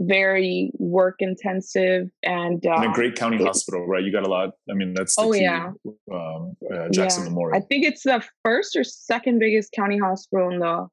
very 0.00 0.70
work 0.78 1.16
intensive 1.18 2.08
and, 2.22 2.64
and 2.64 2.84
a 2.84 2.92
great 2.92 3.14
county 3.14 3.36
it, 3.36 3.46
hospital, 3.46 3.86
right? 3.86 4.02
You 4.02 4.10
got 4.10 4.26
a 4.26 4.30
lot. 4.30 4.54
I 4.68 4.74
mean, 4.74 4.94
that's 4.94 5.14
oh 5.18 5.32
key, 5.32 5.42
yeah, 5.42 5.72
um, 6.12 6.56
uh, 6.72 6.88
Jackson 6.90 7.24
yeah. 7.24 7.28
Memorial. 7.28 7.62
I 7.62 7.64
think 7.66 7.84
it's 7.84 8.02
the 8.02 8.24
first 8.42 8.76
or 8.76 8.82
second 8.82 9.38
biggest 9.38 9.72
county 9.72 9.98
hospital 9.98 10.50
in 10.50 10.58
the 10.58 10.88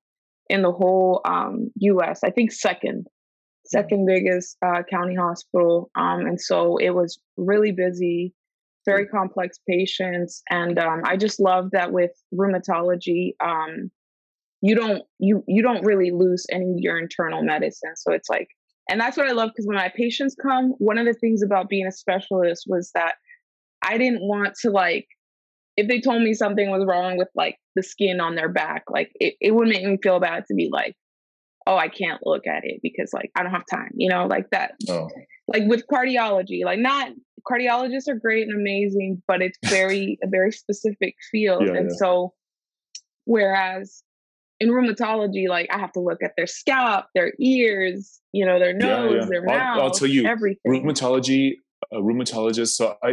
in 0.49 0.61
the 0.61 0.71
whole 0.71 1.21
um, 1.25 1.71
U.S. 1.77 2.19
I 2.23 2.31
think 2.31 2.51
second, 2.51 3.07
second 3.65 4.05
biggest 4.05 4.57
uh, 4.63 4.83
county 4.89 5.15
hospital. 5.15 5.89
Um, 5.95 6.25
and 6.25 6.39
so 6.39 6.77
it 6.77 6.91
was 6.91 7.17
really 7.37 7.71
busy, 7.71 8.33
very 8.85 9.05
complex 9.05 9.57
patients, 9.67 10.43
and 10.49 10.77
um, 10.77 11.01
I 11.05 11.15
just 11.15 11.39
love 11.39 11.71
that 11.71 11.93
with 11.93 12.11
rheumatology. 12.33 13.31
Um, 13.41 13.89
you 14.61 14.75
don't 14.75 15.03
you 15.19 15.45
you 15.47 15.61
don't 15.61 15.85
really 15.85 16.11
lose 16.11 16.45
any 16.51 16.71
of 16.71 16.79
your 16.79 16.97
internal 16.97 17.43
medicine 17.43 17.95
so 17.95 18.11
it's 18.11 18.27
like 18.27 18.47
and 18.89 18.99
that's 18.99 19.17
what 19.17 19.27
i 19.27 19.31
love 19.31 19.49
because 19.49 19.65
when 19.65 19.77
my 19.77 19.91
patients 19.95 20.35
come 20.41 20.73
one 20.77 20.97
of 20.97 21.05
the 21.05 21.13
things 21.13 21.41
about 21.43 21.69
being 21.69 21.87
a 21.87 21.91
specialist 21.91 22.65
was 22.67 22.91
that 22.93 23.15
i 23.83 23.97
didn't 23.97 24.21
want 24.21 24.53
to 24.55 24.69
like 24.69 25.07
if 25.75 25.87
they 25.87 26.01
told 26.01 26.21
me 26.21 26.33
something 26.33 26.71
was 26.71 26.85
wrong 26.87 27.17
with 27.17 27.29
like 27.35 27.57
the 27.75 27.83
skin 27.83 28.19
on 28.19 28.35
their 28.35 28.49
back 28.49 28.83
like 28.89 29.11
it, 29.15 29.35
it 29.39 29.51
would 29.51 29.67
make 29.67 29.83
me 29.83 29.97
feel 30.01 30.19
bad 30.19 30.43
to 30.47 30.55
be 30.55 30.69
like 30.71 30.95
oh 31.67 31.77
i 31.77 31.87
can't 31.87 32.21
look 32.25 32.47
at 32.47 32.63
it 32.63 32.79
because 32.81 33.11
like 33.13 33.31
i 33.35 33.43
don't 33.43 33.51
have 33.51 33.65
time 33.69 33.91
you 33.95 34.09
know 34.09 34.25
like 34.25 34.49
that 34.51 34.73
oh. 34.89 35.09
like 35.47 35.63
with 35.67 35.83
cardiology 35.91 36.63
like 36.65 36.79
not 36.79 37.11
cardiologists 37.49 38.07
are 38.07 38.15
great 38.15 38.47
and 38.47 38.59
amazing 38.59 39.21
but 39.27 39.41
it's 39.41 39.57
very 39.65 40.17
a 40.23 40.27
very 40.27 40.51
specific 40.51 41.15
field 41.31 41.63
yeah, 41.65 41.73
and 41.73 41.89
yeah. 41.91 41.97
so 41.97 42.33
whereas 43.25 44.03
in 44.59 44.69
rheumatology, 44.69 45.47
like 45.47 45.69
I 45.71 45.77
have 45.77 45.91
to 45.93 45.99
look 45.99 46.23
at 46.23 46.33
their 46.35 46.47
scalp, 46.47 47.05
their 47.13 47.33
ears, 47.39 48.19
you 48.31 48.45
know, 48.45 48.59
their 48.59 48.73
nose, 48.73 49.13
yeah, 49.13 49.19
yeah. 49.19 49.25
their 49.25 49.49
I'll, 49.49 49.57
mouth. 49.57 49.81
I'll 49.81 49.91
tell 49.91 50.07
you, 50.07 50.25
everything. 50.25 50.83
Rheumatology, 50.83 51.53
a 51.91 51.97
rheumatologist. 51.97 52.69
So 52.69 52.95
I, 53.03 53.11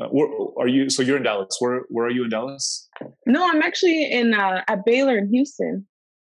uh, 0.00 0.06
where, 0.08 0.28
are 0.58 0.68
you? 0.68 0.90
So 0.90 1.02
you're 1.02 1.16
in 1.16 1.22
Dallas. 1.22 1.56
Where 1.58 1.82
Where 1.88 2.06
are 2.06 2.10
you 2.10 2.24
in 2.24 2.30
Dallas? 2.30 2.88
No, 3.26 3.48
I'm 3.48 3.62
actually 3.62 4.10
in 4.10 4.34
uh, 4.34 4.62
at 4.68 4.84
Baylor 4.84 5.18
in 5.18 5.28
Houston. 5.28 5.86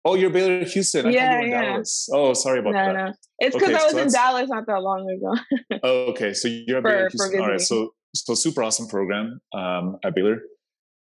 Oh, 0.04 0.16
you're 0.16 0.30
Baylor 0.30 0.58
in 0.58 0.66
Houston. 0.66 1.06
I 1.06 1.10
yeah, 1.10 1.40
yeah. 1.42 1.62
Dallas. 1.62 2.08
Oh, 2.12 2.34
sorry 2.34 2.58
about 2.58 2.72
no, 2.72 2.84
that. 2.86 2.92
No, 2.92 3.12
it's 3.38 3.54
because 3.54 3.70
okay, 3.70 3.80
I 3.80 3.84
was 3.84 3.92
so 3.92 3.98
in 3.98 4.12
Dallas 4.12 4.48
not 4.48 4.66
that 4.66 4.82
long 4.82 5.08
ago. 5.08 5.78
oh, 5.82 6.04
okay. 6.10 6.34
So 6.34 6.48
you're 6.48 6.78
at 6.78 6.82
for, 6.82 6.88
Baylor 6.88 7.08
Houston. 7.08 7.40
All 7.40 7.48
right. 7.48 7.60
So 7.60 7.94
so 8.14 8.34
super 8.34 8.62
awesome 8.62 8.88
program 8.88 9.40
um, 9.54 9.98
at 10.04 10.14
Baylor. 10.14 10.42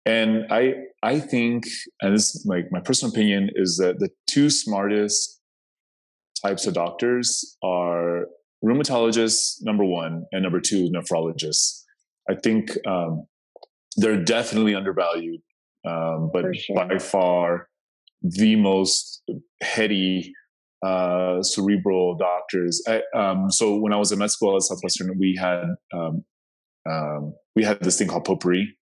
And 0.05 0.45
I 0.49 0.73
I 1.03 1.19
think, 1.19 1.65
and 2.01 2.15
this 2.15 2.35
is 2.35 2.45
like 2.45 2.65
my 2.71 2.79
personal 2.79 3.13
opinion, 3.13 3.49
is 3.55 3.77
that 3.77 3.99
the 3.99 4.09
two 4.27 4.49
smartest 4.49 5.39
types 6.41 6.65
of 6.65 6.73
doctors 6.73 7.57
are 7.63 8.25
rheumatologists, 8.63 9.57
number 9.61 9.83
one, 9.83 10.25
and 10.31 10.43
number 10.43 10.59
two, 10.59 10.89
nephrologists. 10.89 11.83
I 12.29 12.35
think 12.35 12.71
um, 12.85 13.25
they're 13.97 14.23
definitely 14.23 14.75
undervalued, 14.75 15.41
um, 15.87 16.29
but 16.33 16.55
sure. 16.55 16.75
by 16.75 16.97
far 16.99 17.69
the 18.21 18.55
most 18.55 19.23
heady 19.61 20.33
uh, 20.85 21.41
cerebral 21.41 22.15
doctors. 22.15 22.81
I, 22.87 23.01
um, 23.15 23.49
so 23.51 23.75
when 23.75 23.93
I 23.93 23.97
was 23.97 24.11
in 24.11 24.19
med 24.19 24.31
school 24.31 24.55
at 24.55 24.63
Southwestern, 24.63 25.17
we 25.17 25.35
had 25.39 25.65
um, 25.93 26.23
um, 26.89 27.33
we 27.55 27.63
had 27.63 27.79
this 27.81 27.97
thing 27.97 28.07
called 28.07 28.25
potpourri, 28.25 28.77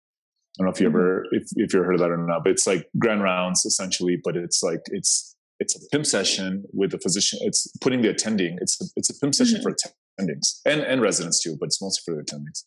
I 0.60 0.64
don't 0.64 0.68
know 0.68 0.74
if 0.74 0.80
you 0.80 0.88
mm-hmm. 0.88 0.98
ever 0.98 1.26
if 1.32 1.44
if 1.56 1.74
you 1.74 1.84
heard 1.84 1.96
of 1.96 2.00
that 2.00 2.12
or 2.12 2.18
not, 2.18 2.44
but 2.44 2.52
it's 2.52 2.66
like 2.66 2.88
grand 2.98 3.22
rounds 3.22 3.66
essentially, 3.66 4.20
but 4.24 4.36
it's 4.36 4.64
like 4.64 4.82
it's 4.88 5.36
it's 5.60 5.76
a 5.76 5.80
PIM 5.92 6.04
session 6.04 6.64
with 6.74 6.94
a 6.94 7.00
physician. 7.00 7.40
It's 7.42 7.68
putting 7.82 8.02
the 8.02 8.10
attending. 8.10 8.58
It's 8.62 8.80
a, 8.82 8.86
it's 8.96 9.10
a 9.10 9.20
PIM 9.20 9.34
session 9.34 9.60
mm-hmm. 9.60 9.64
for 9.64 9.76
attendings 10.20 10.60
and 10.66 10.82
and 10.82 11.02
residents 11.02 11.42
too, 11.42 11.58
but 11.60 11.68
it's 11.68 11.82
mostly 11.82 12.02
for 12.06 12.18
the 12.18 12.24
attendings. 12.24 12.64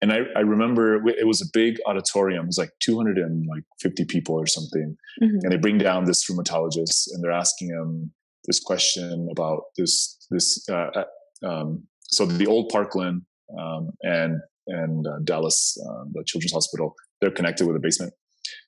And 0.00 0.12
I, 0.12 0.18
I 0.36 0.40
remember 0.40 1.08
it 1.08 1.26
was 1.26 1.42
a 1.42 1.46
big 1.52 1.78
auditorium. 1.86 2.44
It 2.44 2.46
was 2.46 2.58
like 2.58 2.70
250 2.80 4.04
people 4.04 4.36
or 4.36 4.46
something. 4.46 4.96
Mm-hmm. 5.20 5.38
And 5.42 5.50
they 5.50 5.56
bring 5.56 5.78
down 5.78 6.04
this 6.04 6.30
rheumatologist 6.30 7.08
and 7.12 7.22
they're 7.22 7.32
asking 7.32 7.70
him 7.70 8.12
this 8.44 8.60
question 8.60 9.28
about 9.32 9.62
this 9.76 10.16
this. 10.30 10.68
Uh, 10.68 10.90
uh 10.94 11.04
um, 11.46 11.86
so 12.10 12.26
the 12.26 12.46
old 12.46 12.68
Parkland 12.70 13.22
um, 13.58 13.90
and 14.02 14.40
and 14.68 15.06
uh, 15.06 15.18
Dallas, 15.24 15.78
uh, 15.88 16.04
the 16.12 16.24
Children's 16.24 16.52
Hospital, 16.52 16.94
they're 17.20 17.30
connected 17.30 17.66
with 17.66 17.76
a 17.76 17.80
basement. 17.80 18.12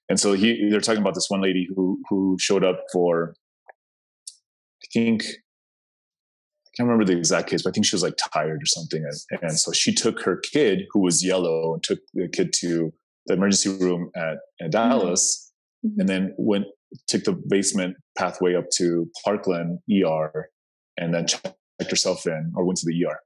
And 0.08 0.18
so 0.18 0.32
he, 0.32 0.68
they're 0.68 0.80
talking 0.80 1.00
about 1.00 1.14
this 1.14 1.30
one 1.30 1.40
lady 1.40 1.68
who 1.74 2.00
who 2.08 2.36
showed 2.38 2.64
up 2.64 2.82
for, 2.92 3.34
I 3.68 4.86
think, 4.92 5.22
I 5.22 6.70
can't 6.76 6.88
remember 6.88 7.04
the 7.04 7.16
exact 7.16 7.48
case, 7.48 7.62
but 7.62 7.70
I 7.70 7.72
think 7.72 7.86
she 7.86 7.94
was 7.94 8.02
like 8.02 8.16
tired 8.32 8.60
or 8.62 8.66
something, 8.66 9.04
and, 9.04 9.42
and 9.42 9.58
so 9.58 9.72
she 9.72 9.94
took 9.94 10.20
her 10.22 10.36
kid 10.36 10.86
who 10.90 11.00
was 11.00 11.24
yellow 11.24 11.74
and 11.74 11.82
took 11.82 12.00
the 12.14 12.28
kid 12.28 12.52
to 12.54 12.92
the 13.26 13.34
emergency 13.34 13.68
room 13.68 14.10
at, 14.16 14.22
at 14.22 14.38
mm-hmm. 14.60 14.70
Dallas, 14.70 15.52
mm-hmm. 15.86 16.00
and 16.00 16.08
then 16.08 16.34
went 16.38 16.66
took 17.06 17.22
the 17.22 17.40
basement 17.48 17.96
pathway 18.18 18.56
up 18.56 18.68
to 18.76 19.08
Parkland 19.24 19.78
ER, 19.92 20.50
and 20.96 21.14
then 21.14 21.26
checked 21.26 21.54
herself 21.88 22.26
in 22.26 22.52
or 22.56 22.64
went 22.64 22.78
to 22.78 22.86
the 22.86 23.04
ER. 23.04 23.20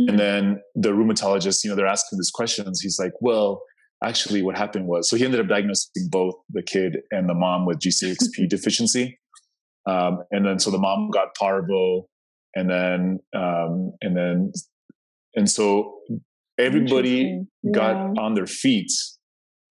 Mm-hmm. 0.00 0.08
And 0.08 0.18
then 0.18 0.60
the 0.74 0.90
rheumatologist, 0.90 1.62
you 1.62 1.70
know, 1.70 1.76
they're 1.76 1.86
asking 1.86 2.18
these 2.18 2.30
questions. 2.30 2.80
He's 2.80 2.98
like, 2.98 3.12
well, 3.20 3.62
actually, 4.02 4.42
what 4.42 4.56
happened 4.56 4.86
was, 4.86 5.08
so 5.08 5.16
he 5.16 5.24
ended 5.24 5.40
up 5.40 5.48
diagnosing 5.48 6.08
both 6.10 6.34
the 6.50 6.62
kid 6.62 6.98
and 7.10 7.28
the 7.28 7.34
mom 7.34 7.66
with 7.66 7.78
G6P 7.78 8.48
deficiency. 8.48 9.18
Um, 9.86 10.24
and 10.30 10.46
then 10.46 10.58
so 10.58 10.70
the 10.70 10.78
mom 10.78 11.10
got 11.10 11.34
parvo, 11.38 12.08
and 12.54 12.70
then 12.70 13.18
um, 13.36 13.92
and 14.00 14.16
then 14.16 14.52
and 15.34 15.50
so 15.50 15.98
everybody 16.58 17.42
yeah. 17.62 17.70
got 17.72 18.18
on 18.18 18.34
their 18.34 18.46
feet 18.46 18.90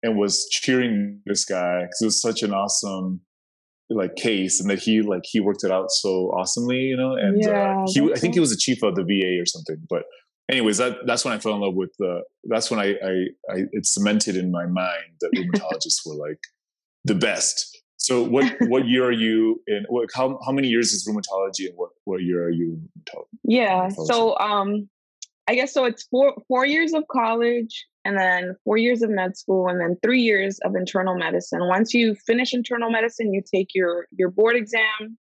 and 0.03 0.17
was 0.17 0.47
cheering 0.49 1.21
this 1.25 1.45
guy 1.45 1.81
because 1.81 2.01
it 2.01 2.05
was 2.05 2.21
such 2.21 2.43
an 2.43 2.53
awesome 2.53 3.21
like 3.89 4.15
case 4.15 4.59
and 4.59 4.69
that 4.69 4.79
he 4.79 5.01
like 5.01 5.21
he 5.23 5.39
worked 5.39 5.63
it 5.63 5.71
out 5.71 5.91
so 5.91 6.31
awesomely 6.31 6.79
you 6.79 6.97
know 6.97 7.13
and 7.13 7.45
uh, 7.45 7.49
yeah, 7.49 7.83
uh, 7.83 7.85
he 7.87 8.13
i 8.13 8.15
think 8.15 8.33
he 8.33 8.39
was 8.39 8.49
the 8.49 8.57
chief 8.57 8.81
of 8.81 8.95
the 8.95 9.03
va 9.03 9.41
or 9.41 9.45
something 9.45 9.77
but 9.89 10.03
anyways 10.49 10.77
that 10.77 10.97
that's 11.05 11.23
when 11.23 11.33
i 11.33 11.37
fell 11.37 11.53
in 11.53 11.61
love 11.61 11.75
with 11.75 11.91
the 11.99 12.21
that's 12.45 12.71
when 12.71 12.79
i 12.79 12.91
i, 13.05 13.25
I 13.53 13.63
it 13.71 13.85
cemented 13.85 14.35
in 14.35 14.51
my 14.51 14.65
mind 14.65 15.13
that 15.21 15.31
rheumatologists 15.35 15.99
were 16.05 16.15
like 16.15 16.39
the 17.05 17.15
best. 17.15 17.81
So 17.97 18.23
what 18.23 18.53
what 18.61 18.87
year 18.87 19.05
are 19.05 19.11
you 19.11 19.61
in 19.67 19.85
what 19.89 20.09
how, 20.13 20.39
how 20.45 20.51
many 20.51 20.67
years 20.67 20.91
is 20.93 21.07
rheumatology 21.07 21.67
and 21.67 21.77
what 21.77 21.91
what 22.05 22.21
year 22.21 22.43
are 22.43 22.51
you 22.51 22.81
yeah 23.43 23.89
so 23.89 24.37
um 24.39 24.89
i 25.47 25.55
guess 25.55 25.73
so 25.73 25.85
it's 25.85 26.03
four 26.03 26.33
four 26.47 26.65
years 26.65 26.93
of 26.93 27.03
college 27.07 27.85
and 28.05 28.17
then 28.17 28.55
four 28.63 28.77
years 28.77 29.01
of 29.01 29.09
med 29.09 29.37
school 29.37 29.67
and 29.67 29.79
then 29.79 29.97
three 30.03 30.21
years 30.21 30.59
of 30.59 30.75
internal 30.75 31.15
medicine. 31.15 31.67
Once 31.67 31.93
you 31.93 32.15
finish 32.15 32.53
internal 32.53 32.89
medicine 32.89 33.33
you 33.33 33.41
take 33.41 33.69
your 33.73 34.07
your 34.11 34.29
board 34.29 34.55
exam 34.55 35.17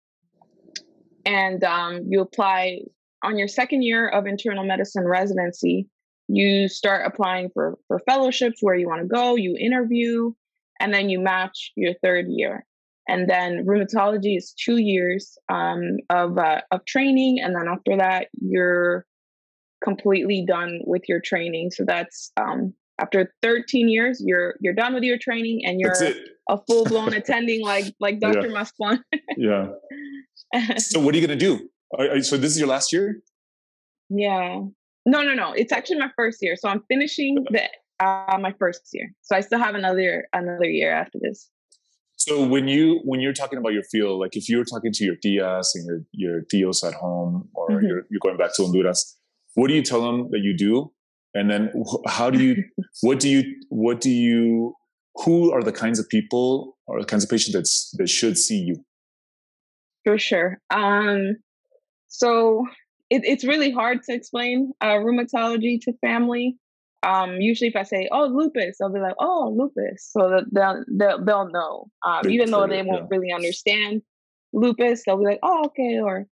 and 1.27 1.65
um, 1.65 2.03
you 2.09 2.21
apply 2.21 2.81
on 3.23 3.37
your 3.37 3.49
second 3.49 3.83
year 3.83 4.09
of 4.09 4.27
internal 4.27 4.65
medicine 4.65 5.07
residency 5.07 5.89
you 6.29 6.69
start 6.69 7.07
applying 7.07 7.51
for 7.51 7.79
for 7.89 8.01
fellowships 8.01 8.59
where 8.61 8.75
you 8.75 8.87
want 8.87 9.01
to 9.01 9.09
go 9.09 9.35
you 9.35 9.57
interview 9.57 10.33
and 10.81 10.93
then 10.93 11.09
you 11.09 11.19
match 11.21 11.73
your 11.77 11.95
third 12.03 12.27
year. 12.29 12.65
And 13.09 13.29
then 13.29 13.65
rheumatology 13.65 14.37
is 14.37 14.53
two 14.53 14.77
years 14.77 15.39
um, 15.49 15.97
of 16.11 16.39
uh, 16.39 16.61
of 16.71 16.85
training 16.85 17.41
and 17.41 17.55
then 17.55 17.67
after 17.69 17.97
that 17.97 18.29
you're 18.41 19.07
completely 19.83 20.45
done 20.47 20.81
with 20.85 21.03
your 21.09 21.21
training. 21.21 21.71
So 21.71 21.85
that's 21.85 22.33
um, 22.37 22.75
after 22.99 23.33
13 23.43 23.89
years, 23.89 24.23
you're 24.25 24.55
you're 24.61 24.75
done 24.75 24.95
with 24.95 25.03
your 25.03 25.19
training 25.19 25.63
and 25.65 25.81
you're 25.81 25.95
a 26.49 26.59
full 26.67 26.85
blown 26.85 27.13
attending 27.21 27.63
like 27.63 27.95
like 28.01 28.21
Dr. 28.21 28.49
Yeah. 28.49 28.65
Maspons. 28.65 29.01
yeah. 29.37 30.79
So 30.79 31.01
what 31.01 31.15
are 31.15 31.19
you 31.19 31.27
gonna 31.27 31.39
do? 31.39 31.69
Are, 31.99 32.17
are, 32.17 32.23
so 32.23 32.37
this 32.37 32.53
is 32.53 32.59
your 32.59 32.69
last 32.69 32.93
year? 32.93 33.21
Yeah. 34.11 34.61
No, 35.07 35.23
no, 35.23 35.35
no. 35.35 35.53
It's 35.53 35.73
actually 35.73 35.99
my 35.99 36.11
first 36.17 36.39
year. 36.43 36.57
So 36.57 36.69
I'm 36.69 36.83
finishing 36.89 37.45
the 37.51 37.69
uh, 38.01 38.39
my 38.41 38.55
first 38.59 38.83
year. 38.93 39.13
So 39.23 39.37
I 39.37 39.41
still 39.41 39.59
have 39.59 39.75
another 39.75 40.29
another 40.33 40.65
year 40.65 40.93
after 40.93 41.19
this. 41.21 41.51
So 42.17 42.45
when 42.47 42.67
you 42.67 43.01
when 43.05 43.21
you're 43.21 43.33
talking 43.33 43.59
about 43.59 43.73
your 43.73 43.85
field, 43.85 44.21
like 44.21 44.37
if 44.37 44.49
you're 44.49 44.65
talking 44.65 44.93
to 44.93 45.05
your 45.05 45.17
tias 45.17 45.69
and 45.75 45.87
your 45.87 46.01
your 46.13 46.43
tios 46.53 46.87
at 46.87 46.95
home, 46.95 47.49
or 47.55 47.69
mm-hmm. 47.69 47.87
you're, 47.87 48.07
you're 48.11 48.21
going 48.21 48.37
back 48.37 48.55
to 48.57 48.65
Honduras, 48.65 49.18
what 49.59 49.67
do 49.67 49.75
you 49.75 49.83
tell 49.83 50.01
them 50.01 50.29
that 50.31 50.39
you 50.39 50.57
do? 50.57 50.93
And 51.35 51.51
then 51.51 51.73
how 52.07 52.31
do 52.31 52.41
you 52.41 52.63
what 53.03 53.19
do 53.19 53.29
you 53.29 53.43
what 53.71 54.01
do 54.01 54.09
you 54.09 54.75
who 55.25 55.53
are 55.53 55.65
the 55.65 55.73
kinds 55.73 55.99
of 55.99 56.09
people 56.09 56.77
or 56.87 57.01
the 57.01 57.07
kinds 57.07 57.25
of 57.25 57.31
patients 57.31 57.55
that 57.55 57.99
that 57.99 58.09
should 58.09 58.39
see 58.39 58.59
you? 58.59 58.77
For 60.05 60.17
sure. 60.17 60.61
Um 60.71 61.39
so 62.07 62.67
it, 63.11 63.23
it's 63.25 63.45
really 63.45 63.73
hard 63.73 64.03
to 64.05 64.15
explain 64.15 64.73
uh, 64.81 64.99
rheumatology 65.05 65.81
to 65.83 65.93
family. 66.07 66.57
Um 67.03 67.41
usually 67.41 67.69
if 67.69 67.77
i 67.77 67.83
say 67.83 68.09
oh 68.13 68.27
lupus 68.27 68.77
they'll 68.79 68.93
be 68.93 69.01
like 69.01 69.17
oh 69.19 69.53
lupus. 69.59 70.09
So 70.13 70.31
that 70.31 70.45
they'll 70.53 70.85
they'll, 70.99 71.25
they'll 71.25 71.51
know. 71.51 71.91
Um, 72.07 72.31
even 72.31 72.53
though 72.53 72.69
they 72.69 72.83
won't 72.83 73.09
yeah. 73.11 73.17
really 73.17 73.33
understand 73.33 74.03
lupus 74.53 75.03
they'll 75.05 75.19
be 75.19 75.25
like 75.25 75.41
oh 75.43 75.65
okay 75.67 75.99
or 76.01 76.27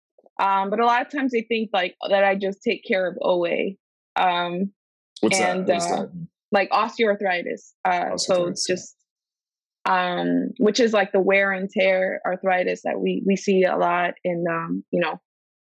Um, 0.41 0.71
but 0.71 0.81
a 0.81 0.87
lot 0.87 1.03
of 1.03 1.13
times 1.13 1.33
they 1.33 1.43
think 1.43 1.71
like 1.73 1.97
that 2.09 2.25
I 2.25 2.35
just 2.35 2.63
take 2.63 2.85
care 2.87 3.07
of 3.07 3.17
OA. 3.21 3.73
Um, 4.17 4.73
What's 5.21 5.39
and, 5.39 5.67
that? 5.67 5.73
What's 5.75 5.87
uh, 5.87 5.97
that? 6.03 6.29
like 6.53 6.71
osteoarthritis. 6.71 7.73
Uh, 7.85 8.17
so 8.17 8.47
it's 8.47 8.67
just 8.67 8.97
um, 9.85 10.51
which 10.59 10.79
is 10.79 10.93
like 10.93 11.13
the 11.13 11.21
wear 11.21 11.53
and 11.53 11.69
tear 11.69 12.21
arthritis 12.25 12.83
that 12.85 13.01
we 13.01 13.23
we 13.27 13.37
see 13.37 13.65
a 13.65 13.77
lot 13.77 14.15
in 14.25 14.45
um, 14.49 14.85
you 14.91 15.01
know, 15.01 15.21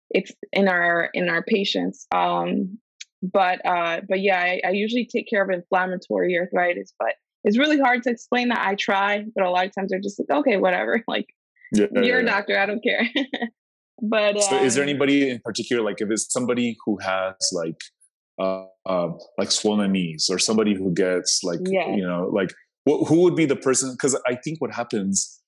it's 0.09 0.31
in 0.51 0.67
our 0.67 1.09
in 1.13 1.29
our 1.29 1.43
patients. 1.43 2.05
Um, 2.13 2.79
but 3.21 3.65
uh, 3.65 4.01
but 4.07 4.21
yeah, 4.21 4.39
I, 4.39 4.61
I 4.65 4.69
usually 4.71 5.05
take 5.05 5.29
care 5.29 5.43
of 5.43 5.49
inflammatory 5.49 6.37
arthritis, 6.37 6.93
but 6.99 7.13
it's 7.43 7.57
really 7.57 7.79
hard 7.79 8.03
to 8.03 8.09
explain 8.09 8.49
that. 8.49 8.65
I 8.65 8.75
try, 8.75 9.25
but 9.35 9.45
a 9.45 9.49
lot 9.49 9.65
of 9.65 9.75
times 9.75 9.91
they're 9.91 9.99
just 9.99 10.19
like, 10.19 10.39
okay, 10.39 10.57
whatever. 10.57 11.01
Like 11.07 11.27
Yeah, 11.71 11.87
you're 11.93 12.03
yeah, 12.03 12.15
a 12.15 12.23
yeah. 12.23 12.29
doctor, 12.31 12.59
I 12.59 12.65
don't 12.65 12.83
care. 12.83 13.07
but 14.01 14.41
So, 14.41 14.57
is 14.57 14.75
there 14.75 14.83
um, 14.83 14.89
anybody 14.89 15.29
in 15.29 15.39
particular, 15.39 15.83
like 15.83 16.01
if 16.01 16.09
it's 16.09 16.31
somebody 16.31 16.77
who 16.85 16.97
has 16.99 17.35
like, 17.51 17.79
uh, 18.41 18.65
uh, 18.85 19.09
like 19.37 19.51
swollen 19.51 19.91
knees, 19.91 20.29
or 20.31 20.39
somebody 20.39 20.73
who 20.75 20.93
gets 20.93 21.41
like, 21.43 21.59
Yeah. 21.65 21.95
you 21.95 22.05
know, 22.05 22.29
like, 22.33 22.51
wh- 22.87 23.05
who 23.07 23.21
would 23.23 23.35
be 23.35 23.45
the 23.45 23.55
person? 23.55 23.91
Because 23.91 24.19
I 24.27 24.35
think 24.35 24.59
what 24.61 24.73
happens 24.73 25.39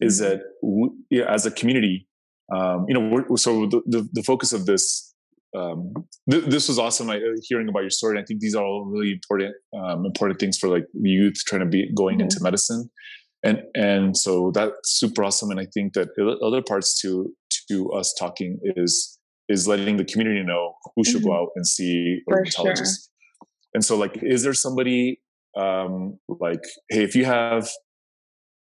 is 0.00 0.20
Mm-hmm. 0.20 0.30
that 0.30 0.42
we, 0.62 0.88
yeah, 1.10 1.24
as 1.32 1.44
a 1.46 1.50
community, 1.50 2.06
um, 2.52 2.86
you 2.88 2.94
know, 2.94 3.08
we're, 3.28 3.36
so 3.36 3.66
the, 3.66 3.80
the 3.86 4.08
the 4.12 4.22
focus 4.22 4.52
of 4.52 4.66
this. 4.66 5.06
Um, 5.56 5.92
th- 6.30 6.44
this 6.44 6.68
was 6.68 6.78
awesome. 6.78 7.10
I, 7.10 7.16
uh, 7.16 7.20
hearing 7.42 7.68
about 7.68 7.80
your 7.80 7.90
story. 7.90 8.12
And 8.16 8.22
I 8.22 8.24
think 8.24 8.38
these 8.40 8.54
are 8.54 8.64
all 8.64 8.84
really 8.84 9.10
important, 9.12 9.54
um, 9.76 10.06
important 10.06 10.38
things 10.38 10.56
for 10.56 10.68
like 10.68 10.86
youth 10.94 11.42
trying 11.44 11.60
to 11.60 11.66
be 11.66 11.90
going 11.92 12.18
Mhm. 12.18 12.22
into 12.22 12.40
medicine, 12.40 12.88
and 13.42 13.62
and 13.74 14.16
so 14.16 14.52
that's 14.52 14.90
super 15.00 15.24
awesome. 15.24 15.50
And 15.50 15.58
I 15.60 15.66
think 15.74 15.92
that 15.94 16.08
other 16.42 16.62
parts 16.62 16.98
to 17.02 17.34
to 17.70 17.90
us 17.92 18.14
talking 18.18 18.58
is 18.76 19.18
is 19.48 19.66
letting 19.66 19.96
the 19.96 20.04
community 20.04 20.42
know 20.44 20.74
who 20.94 21.02
should 21.04 21.24
go 21.24 21.30
Mhm. 21.30 21.38
out 21.40 21.48
and 21.56 21.66
see 21.66 22.20
a 22.28 22.32
rheumatologist. 22.32 23.08
And 23.74 23.84
so, 23.84 23.96
like, 23.96 24.14
is 24.22 24.42
there 24.44 24.54
somebody 24.54 25.20
um, 25.56 26.18
like, 26.28 26.62
hey, 26.88 27.02
if 27.02 27.16
you 27.16 27.24
have 27.24 27.68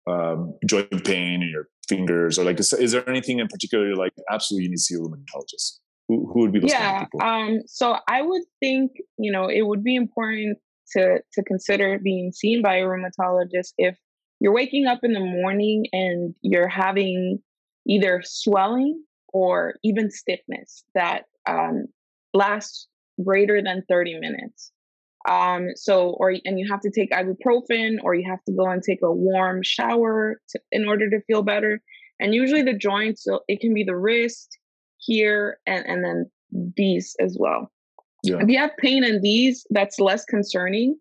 um, 0.08 0.56
joint 0.66 1.04
pain 1.04 1.42
in 1.42 1.48
your 1.50 1.66
fingers, 1.88 2.38
or 2.38 2.44
like, 2.44 2.58
is, 2.60 2.72
is 2.72 2.92
there 2.92 3.08
anything 3.08 3.38
in 3.40 3.48
particular 3.48 3.86
you're 3.86 3.96
like 3.96 4.12
absolutely 4.30 4.64
you 4.64 4.70
need 4.70 4.76
to 4.76 4.82
see 4.82 4.94
a 4.94 4.98
rheumatologist? 4.98 5.78
Who, 6.08 6.28
who 6.32 6.40
would 6.40 6.52
be 6.52 6.58
those 6.60 6.72
kind 6.72 6.84
yeah 6.84 7.02
of 7.02 7.06
people? 7.06 7.22
um 7.22 7.60
so 7.66 7.96
i 8.08 8.20
would 8.20 8.42
think 8.58 8.90
you 9.16 9.30
know 9.30 9.46
it 9.48 9.62
would 9.62 9.84
be 9.84 9.94
important 9.94 10.58
to 10.92 11.20
to 11.34 11.42
consider 11.44 12.00
being 12.02 12.32
seen 12.32 12.62
by 12.62 12.78
a 12.78 12.82
rheumatologist 12.82 13.74
if 13.78 13.96
you're 14.40 14.52
waking 14.52 14.86
up 14.88 15.00
in 15.04 15.12
the 15.12 15.20
morning 15.20 15.86
and 15.92 16.34
you're 16.42 16.66
having 16.66 17.40
either 17.86 18.22
swelling 18.24 19.02
or 19.32 19.74
even 19.82 20.10
stiffness 20.10 20.84
that 20.94 21.24
um, 21.48 21.86
lasts 22.34 22.88
greater 23.22 23.62
than 23.62 23.84
30 23.88 24.18
minutes. 24.18 24.72
Um 25.28 25.68
so 25.74 26.10
or 26.18 26.34
and 26.46 26.58
you 26.58 26.66
have 26.70 26.80
to 26.80 26.90
take 26.90 27.10
ibuprofen 27.10 27.98
or 28.02 28.14
you 28.14 28.28
have 28.28 28.42
to 28.44 28.52
go 28.52 28.66
and 28.66 28.82
take 28.82 29.02
a 29.02 29.12
warm 29.12 29.62
shower 29.62 30.40
to, 30.48 30.60
in 30.72 30.88
order 30.88 31.10
to 31.10 31.20
feel 31.26 31.42
better. 31.42 31.82
And 32.18 32.34
usually 32.34 32.62
the 32.62 32.72
joints 32.72 33.24
so 33.24 33.40
it 33.46 33.60
can 33.60 33.74
be 33.74 33.84
the 33.84 33.96
wrist 33.96 34.58
here 34.96 35.58
and 35.66 35.86
and 35.86 36.02
then 36.02 36.30
these 36.74 37.14
as 37.20 37.36
well. 37.38 37.70
Yeah, 38.22 38.38
if 38.40 38.48
you 38.48 38.58
have 38.58 38.76
pain 38.78 39.04
in 39.04 39.20
these 39.20 39.66
that's 39.70 40.00
less 40.00 40.24
concerning. 40.24 40.96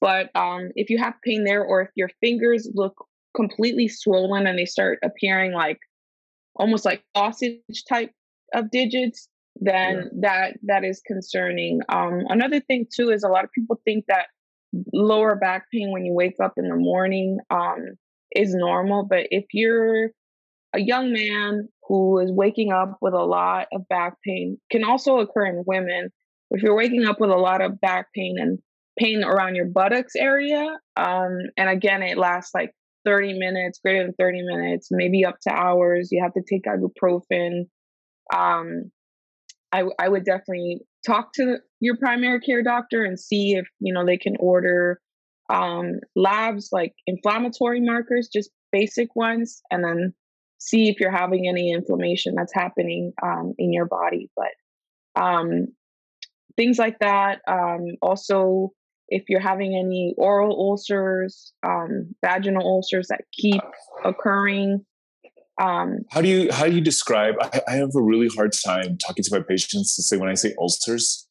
But 0.00 0.30
um 0.34 0.70
if 0.74 0.88
you 0.88 0.96
have 0.96 1.14
pain 1.22 1.44
there 1.44 1.62
or 1.62 1.82
if 1.82 1.90
your 1.94 2.10
fingers 2.22 2.70
look 2.74 2.94
completely 3.36 3.88
swollen 3.88 4.46
and 4.46 4.58
they 4.58 4.64
start 4.64 4.98
appearing 5.02 5.52
like 5.52 5.78
almost 6.58 6.84
like 6.84 7.02
sausage 7.16 7.84
type 7.88 8.12
of 8.54 8.70
digits 8.70 9.28
then 9.60 9.96
Yeah. 9.96 10.20
that 10.20 10.58
that 10.62 10.84
is 10.84 11.00
concerning 11.06 11.80
um 11.88 12.24
another 12.28 12.60
thing 12.60 12.86
too 12.94 13.10
is 13.10 13.22
a 13.24 13.28
lot 13.28 13.44
of 13.44 13.52
people 13.52 13.80
think 13.84 14.04
that 14.06 14.26
lower 14.92 15.34
back 15.34 15.64
pain 15.72 15.90
when 15.92 16.04
you 16.04 16.12
wake 16.12 16.36
up 16.42 16.52
in 16.56 16.68
the 16.68 16.76
morning 16.76 17.38
um 17.50 17.96
is 18.36 18.54
normal 18.54 19.04
but 19.04 19.26
if 19.30 19.44
you're 19.52 20.10
a 20.74 20.80
young 20.80 21.12
man 21.12 21.68
who 21.88 22.18
is 22.18 22.30
waking 22.30 22.70
up 22.72 22.98
with 23.00 23.14
a 23.14 23.24
lot 23.24 23.66
of 23.72 23.88
back 23.88 24.14
pain 24.24 24.58
can 24.70 24.84
also 24.84 25.18
occur 25.18 25.46
in 25.46 25.64
women 25.66 26.10
if 26.50 26.62
you're 26.62 26.76
waking 26.76 27.06
up 27.06 27.20
with 27.20 27.30
a 27.30 27.36
lot 27.36 27.60
of 27.62 27.80
back 27.80 28.06
pain 28.14 28.36
and 28.38 28.58
pain 28.98 29.24
around 29.24 29.54
your 29.54 29.66
buttocks 29.66 30.14
area 30.16 30.78
um 30.96 31.38
and 31.56 31.68
again 31.70 32.02
it 32.02 32.18
lasts 32.18 32.54
like 32.54 32.72
30 33.04 33.38
minutes 33.38 33.80
greater 33.82 34.04
than 34.04 34.14
30 34.18 34.42
minutes 34.42 34.88
maybe 34.90 35.24
up 35.24 35.36
to 35.40 35.52
hours 35.52 36.08
you 36.10 36.22
have 36.22 36.32
to 36.34 36.42
take 36.48 36.64
ibuprofen 36.64 37.64
um 38.34 38.90
I, 39.70 39.84
I 39.98 40.08
would 40.08 40.24
definitely 40.24 40.80
talk 41.06 41.32
to 41.34 41.58
your 41.80 41.96
primary 41.98 42.40
care 42.40 42.62
doctor 42.62 43.04
and 43.04 43.20
see 43.20 43.54
if 43.54 43.66
you 43.80 43.92
know 43.92 44.04
they 44.06 44.16
can 44.16 44.34
order 44.40 45.00
um, 45.50 46.00
labs 46.14 46.68
like 46.72 46.94
inflammatory 47.06 47.80
markers, 47.80 48.28
just 48.32 48.50
basic 48.72 49.14
ones, 49.16 49.62
and 49.70 49.82
then 49.82 50.14
see 50.58 50.88
if 50.88 51.00
you're 51.00 51.16
having 51.16 51.48
any 51.48 51.72
inflammation 51.72 52.34
that's 52.34 52.52
happening 52.54 53.12
um, 53.22 53.54
in 53.58 53.72
your 53.72 53.86
body. 53.86 54.30
But 54.36 55.22
um, 55.22 55.68
things 56.56 56.78
like 56.78 56.98
that. 57.00 57.40
Um, 57.48 57.86
also, 58.02 58.72
if 59.08 59.24
you're 59.28 59.40
having 59.40 59.74
any 59.74 60.14
oral 60.18 60.54
ulcers, 60.56 61.52
um, 61.66 62.14
vaginal 62.24 62.66
ulcers 62.66 63.08
that 63.08 63.22
keep 63.32 63.62
occurring. 64.04 64.84
Um, 65.60 66.00
How 66.10 66.20
do 66.20 66.28
you 66.28 66.52
how 66.52 66.66
do 66.66 66.72
you 66.72 66.80
describe? 66.80 67.34
I, 67.40 67.60
I 67.66 67.72
have 67.72 67.90
a 67.96 68.02
really 68.02 68.28
hard 68.28 68.52
time 68.64 68.96
talking 68.98 69.24
to 69.24 69.30
my 69.32 69.42
patients 69.46 69.96
to 69.96 70.02
say 70.02 70.16
when 70.16 70.28
I 70.28 70.34
say 70.34 70.54
ulcers, 70.58 71.26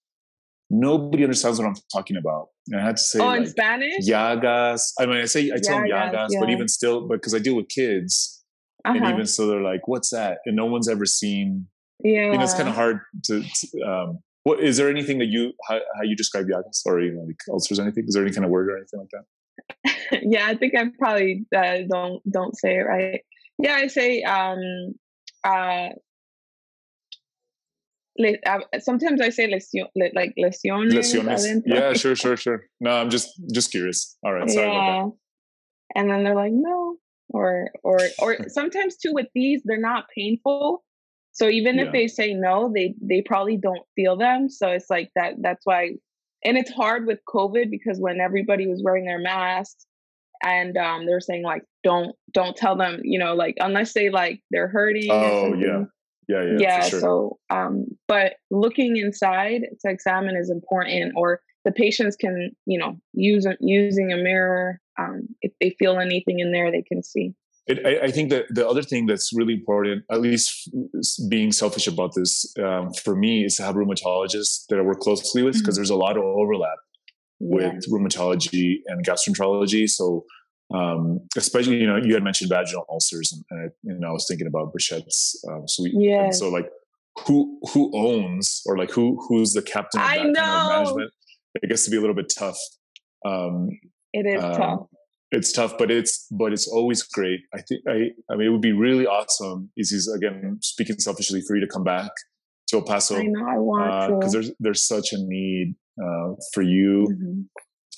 nobody 0.69 1.23
understands 1.23 1.59
what 1.59 1.67
I'm 1.67 1.75
talking 1.93 2.17
about. 2.17 2.47
And 2.67 2.81
I 2.81 2.83
had 2.83 2.97
to 2.97 3.03
say 3.03 3.19
oh, 3.19 3.31
in 3.31 3.43
like 3.43 3.49
Spanish? 3.49 4.05
Llagas. 4.05 4.81
I 4.99 5.05
mean, 5.05 5.17
I 5.17 5.25
say 5.25 5.49
I 5.53 5.59
tell 5.63 5.77
them 5.77 5.87
Llagas, 5.87 6.13
Llagas, 6.13 6.39
but 6.41 6.49
even 6.49 6.67
still, 6.67 7.07
because 7.07 7.33
I 7.33 7.39
deal 7.39 7.55
with 7.55 7.69
kids, 7.69 8.43
and 8.83 8.97
Uh-huh. 8.97 9.13
even 9.13 9.25
so, 9.27 9.47
they're 9.47 9.61
like, 9.61 9.87
"What's 9.87 10.09
that?" 10.09 10.39
And 10.45 10.55
no 10.55 10.65
one's 10.65 10.89
ever 10.89 11.05
seen. 11.05 11.67
Yeah. 12.03 12.31
You 12.31 12.37
know, 12.37 12.43
it's 12.43 12.53
kind 12.53 12.67
of 12.67 12.75
hard 12.75 12.99
to. 13.25 13.43
to 13.43 13.81
um, 13.83 14.19
what 14.47 14.61
is 14.61 14.77
there 14.77 14.89
anything 14.89 15.17
that 15.17 15.25
you 15.25 15.51
how, 15.67 15.79
how 15.97 16.03
you 16.03 16.15
describe 16.15 16.45
Llagas 16.45 16.81
or 16.85 17.01
you 17.01 17.11
know, 17.11 17.23
like 17.23 17.41
ulcers 17.49 17.79
or 17.79 17.81
anything? 17.81 18.05
Is 18.07 18.13
there 18.13 18.23
any 18.23 18.33
kind 18.33 18.45
of 18.45 18.51
word 18.51 18.69
or 18.69 18.77
anything 18.77 19.01
like 19.01 19.13
that? 19.15 20.21
yeah, 20.33 20.45
I 20.47 20.55
think 20.55 20.73
I 20.73 20.85
probably 20.97 21.45
uh, 21.53 21.79
don't 21.91 22.21
don't 22.31 22.57
say 22.57 22.75
it 22.75 22.83
right. 22.83 23.21
Yeah, 23.59 23.75
I 23.75 23.87
say 23.87 24.23
um 24.23 24.93
uh. 25.43 25.89
uh, 28.45 28.59
Sometimes 28.79 29.19
I 29.19 29.29
say 29.29 29.47
lesion, 29.47 29.87
le- 29.97 30.15
like 30.15 30.33
lesiones. 30.39 30.93
Lesiones. 30.93 31.61
Yeah, 31.65 31.91
sure, 31.93 32.15
sure, 32.23 32.37
sure. 32.37 32.63
No, 32.79 32.91
I'm 32.91 33.09
just 33.09 33.29
just 33.53 33.71
curious. 33.71 34.17
All 34.23 34.33
right, 34.33 34.49
sorry 34.49 34.67
about 34.67 34.87
yeah. 34.87 36.01
And 36.01 36.09
then 36.09 36.23
they're 36.23 36.35
like, 36.35 36.53
no, 36.53 36.95
or 37.29 37.71
or 37.83 37.99
or 38.19 38.37
sometimes 38.47 38.95
too 38.95 39.11
with 39.13 39.27
these, 39.35 39.61
they're 39.65 39.87
not 39.91 40.05
painful. 40.15 40.85
So 41.37 41.49
even 41.49 41.75
Yeah. 41.77 41.83
if 41.85 41.91
they 41.91 42.07
say 42.07 42.33
no, 42.33 42.71
they 42.73 42.95
they 42.99 43.21
probably 43.21 43.57
don't 43.57 43.85
feel 43.95 44.17
them. 44.17 44.49
So 44.49 44.69
it's 44.69 44.89
like 44.89 45.11
that. 45.15 45.35
That's 45.39 45.63
why, 45.67 45.91
and 46.43 46.57
it's 46.57 46.71
hard 46.71 47.05
with 47.05 47.19
COVID 47.29 47.69
because 47.69 47.99
when 47.99 48.19
everybody 48.19 48.65
was 48.65 48.81
wearing 48.83 49.05
their 49.05 49.19
masks, 49.19 49.85
and 50.43 50.75
um, 50.77 51.05
they're 51.05 51.19
saying 51.19 51.43
like, 51.43 51.63
don't 51.83 52.15
don't 52.33 52.57
tell 52.57 52.75
them, 52.75 53.01
you 53.03 53.19
know, 53.19 53.35
like 53.35 53.53
unless 53.59 53.93
they 53.93 54.09
like 54.09 54.41
they're 54.49 54.67
hurting. 54.67 55.11
Oh, 55.11 55.53
yeah. 55.53 55.83
Yeah, 56.27 56.43
yeah, 56.43 56.57
yeah 56.59 56.81
sure. 56.81 56.99
so 56.99 57.39
um 57.49 57.85
but 58.09 58.33
looking 58.51 58.97
inside 58.97 59.61
to 59.79 59.89
examine 59.89 60.35
is 60.35 60.49
important 60.49 61.13
or 61.15 61.39
the 61.63 61.71
patients 61.71 62.17
can 62.17 62.51
you 62.65 62.77
know 62.77 62.99
use 63.13 63.47
using 63.61 64.11
a 64.11 64.17
mirror 64.17 64.81
um 64.99 65.21
if 65.41 65.53
they 65.61 65.69
feel 65.79 65.99
anything 65.99 66.39
in 66.39 66.51
there 66.51 66.69
they 66.69 66.81
can 66.81 67.01
see 67.01 67.33
It, 67.67 67.85
I, 67.85 68.05
I 68.07 68.11
think 68.11 68.29
that 68.29 68.45
the 68.49 68.67
other 68.67 68.81
thing 68.81 69.05
that's 69.07 69.31
really 69.35 69.53
important, 69.53 70.03
at 70.09 70.21
least 70.21 70.69
being 71.29 71.51
selfish 71.51 71.85
about 71.87 72.11
this, 72.15 72.53
um, 72.59 72.93
for 72.93 73.15
me, 73.15 73.43
is 73.43 73.57
to 73.57 73.63
have 73.63 73.75
rheumatologists 73.75 74.65
that 74.69 74.79
I 74.79 74.81
work 74.81 74.99
closely 75.01 75.43
with 75.43 75.55
because 75.59 75.75
Mhm. 75.75 75.79
there's 75.79 75.89
a 75.89 75.95
lot 75.95 76.17
of 76.17 76.23
overlap 76.23 76.77
with 77.39 77.73
yeah. 77.73 77.93
rheumatology 77.93 78.77
and 78.87 79.05
gastroenterology. 79.05 79.89
So, 79.89 80.25
um, 80.73 81.19
especially, 81.35 81.77
you 81.81 81.87
know, 81.87 81.97
you 81.97 82.13
had 82.13 82.23
mentioned 82.23 82.49
vaginal 82.49 82.85
ulcers, 82.89 83.31
and, 83.33 83.43
and, 83.51 83.59
I, 83.69 83.91
and 83.91 84.05
I 84.05 84.11
was 84.11 84.25
thinking 84.27 84.47
about 84.47 84.73
Behçet's 84.73 85.43
um, 85.49 85.65
Yes. 85.77 86.39
so, 86.39 86.49
like, 86.49 86.69
who 87.25 87.59
who 87.73 87.91
owns 87.95 88.61
or 88.67 88.77
like 88.77 88.91
who 88.91 89.17
who's 89.27 89.51
the 89.53 89.61
captain 89.61 89.99
of 89.99 90.05
I 90.07 90.17
that 90.17 90.23
kind 90.23 90.29
of 90.29 90.43
know. 90.43 90.69
management? 90.69 91.11
It 91.63 91.67
gets 91.69 91.83
to 91.85 91.91
be 91.91 91.97
a 91.97 91.99
little 91.99 92.15
bit 92.15 92.31
tough. 92.37 92.59
Um, 93.25 93.69
it 94.13 94.25
is 94.27 94.43
um, 94.43 94.53
tough 94.53 94.79
it's 95.31 95.51
tough, 95.51 95.77
but 95.77 95.91
it's 95.91 96.27
but 96.31 96.53
it's 96.53 96.67
always 96.67 97.03
great. 97.03 97.41
I 97.53 97.61
think 97.61 97.81
I 97.87 98.11
I 98.31 98.35
mean 98.35 98.47
it 98.47 98.51
would 98.51 98.61
be 98.61 98.71
really 98.71 99.05
awesome. 99.05 99.69
Is 99.75 99.91
is 99.91 100.07
again 100.07 100.59
speaking 100.61 100.99
selfishly 100.99 101.41
for 101.41 101.55
you 101.55 101.61
to 101.61 101.67
come 101.67 101.83
back 101.83 102.11
to 102.67 102.77
El 102.77 102.83
Paso 102.83 103.15
i 103.15 103.23
know 103.23 103.47
i 103.47 103.57
want 103.57 104.19
because 104.19 104.33
to 104.33 104.39
there's 104.39 104.51
there's 104.59 104.85
such 104.85 105.13
a 105.13 105.17
need 105.19 105.75
uh, 106.01 106.33
for 106.53 106.61
you. 106.61 107.07
Mhm. 107.09 107.45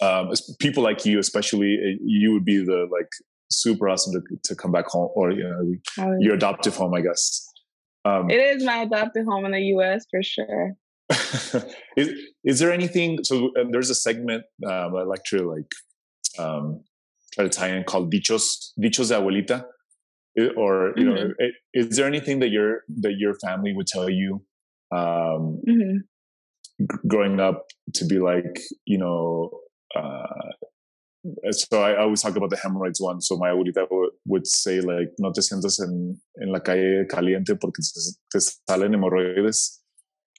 Um, 0.02 0.34
people 0.60 0.82
like 0.82 1.06
you, 1.06 1.20
especially 1.20 1.78
uh, 1.78 1.98
you, 2.02 2.32
would 2.32 2.46
be 2.46 2.63
the 2.63 2.88
like 2.89 3.10
super 3.52 3.89
awesome 3.89 4.13
to 4.13 4.38
to 4.44 4.56
come 4.56 4.72
back 4.72 4.86
home 4.86 5.10
or 5.13 5.32
you 5.32 5.44
know 5.44 6.18
your 6.20 6.36
adoptive 6.36 6.76
home, 6.76 6.94
I 6.94 7.02
guess. 7.02 7.46
Um, 8.06 8.30
it 8.30 8.39
is 8.39 8.63
my 8.63 8.78
adopted 8.84 9.26
home 9.26 9.46
in 9.46 9.52
the 9.52 9.62
U.S. 9.76 10.06
for 10.10 10.24
sure. 10.24 10.76
is, 11.98 12.13
is 12.46 12.60
there 12.60 12.72
anything? 12.72 13.24
So 13.24 13.48
uh, 13.60 13.65
there's 13.72 13.89
a 13.89 13.96
segment 13.96 14.44
um, 14.65 14.96
I 14.96 15.04
like 15.04 15.24
to 15.26 15.52
like 15.52 15.72
to 17.47 17.84
called 17.86 18.12
dichos 18.12 18.71
dichos 18.80 19.10
de 19.10 19.15
abuelita, 19.15 19.65
or 20.58 20.93
you 20.97 21.06
mm-hmm. 21.06 21.15
know, 21.15 21.34
is 21.73 21.95
there 21.95 22.08
anything 22.08 22.39
that 22.39 22.49
your 22.49 22.84
that 23.02 23.15
your 23.17 23.34
family 23.36 23.73
would 23.73 23.88
tell 23.88 24.10
you 24.10 24.43
um, 24.91 25.62
mm-hmm. 25.67 25.97
g- 26.80 26.97
growing 27.08 27.39
up 27.39 27.65
to 27.93 28.06
be 28.06 28.19
like 28.19 28.60
you 28.86 28.97
know? 28.97 29.49
Uh, 29.95 30.52
so 31.52 31.82
I, 31.82 31.91
I, 31.91 32.02
always 32.04 32.21
talk 32.21 32.38
about 32.38 32.49
the 32.49 32.56
hemorrhoids 32.56 33.02
one. 33.02 33.19
So 33.19 33.36
my 33.36 33.49
abuelita 33.49 33.88
would, 33.91 34.12
would 34.25 34.47
say 34.47 34.80
like, 34.80 35.10
no 35.19 35.34
te 35.34 35.41
sientas 35.41 35.82
en, 35.82 36.17
en 36.41 36.52
la 36.52 36.60
calle 36.60 37.06
caliente 37.10 37.60
porque 37.60 37.82
te, 38.32 38.39
salen 38.39 38.93
hemorroides 38.93 39.80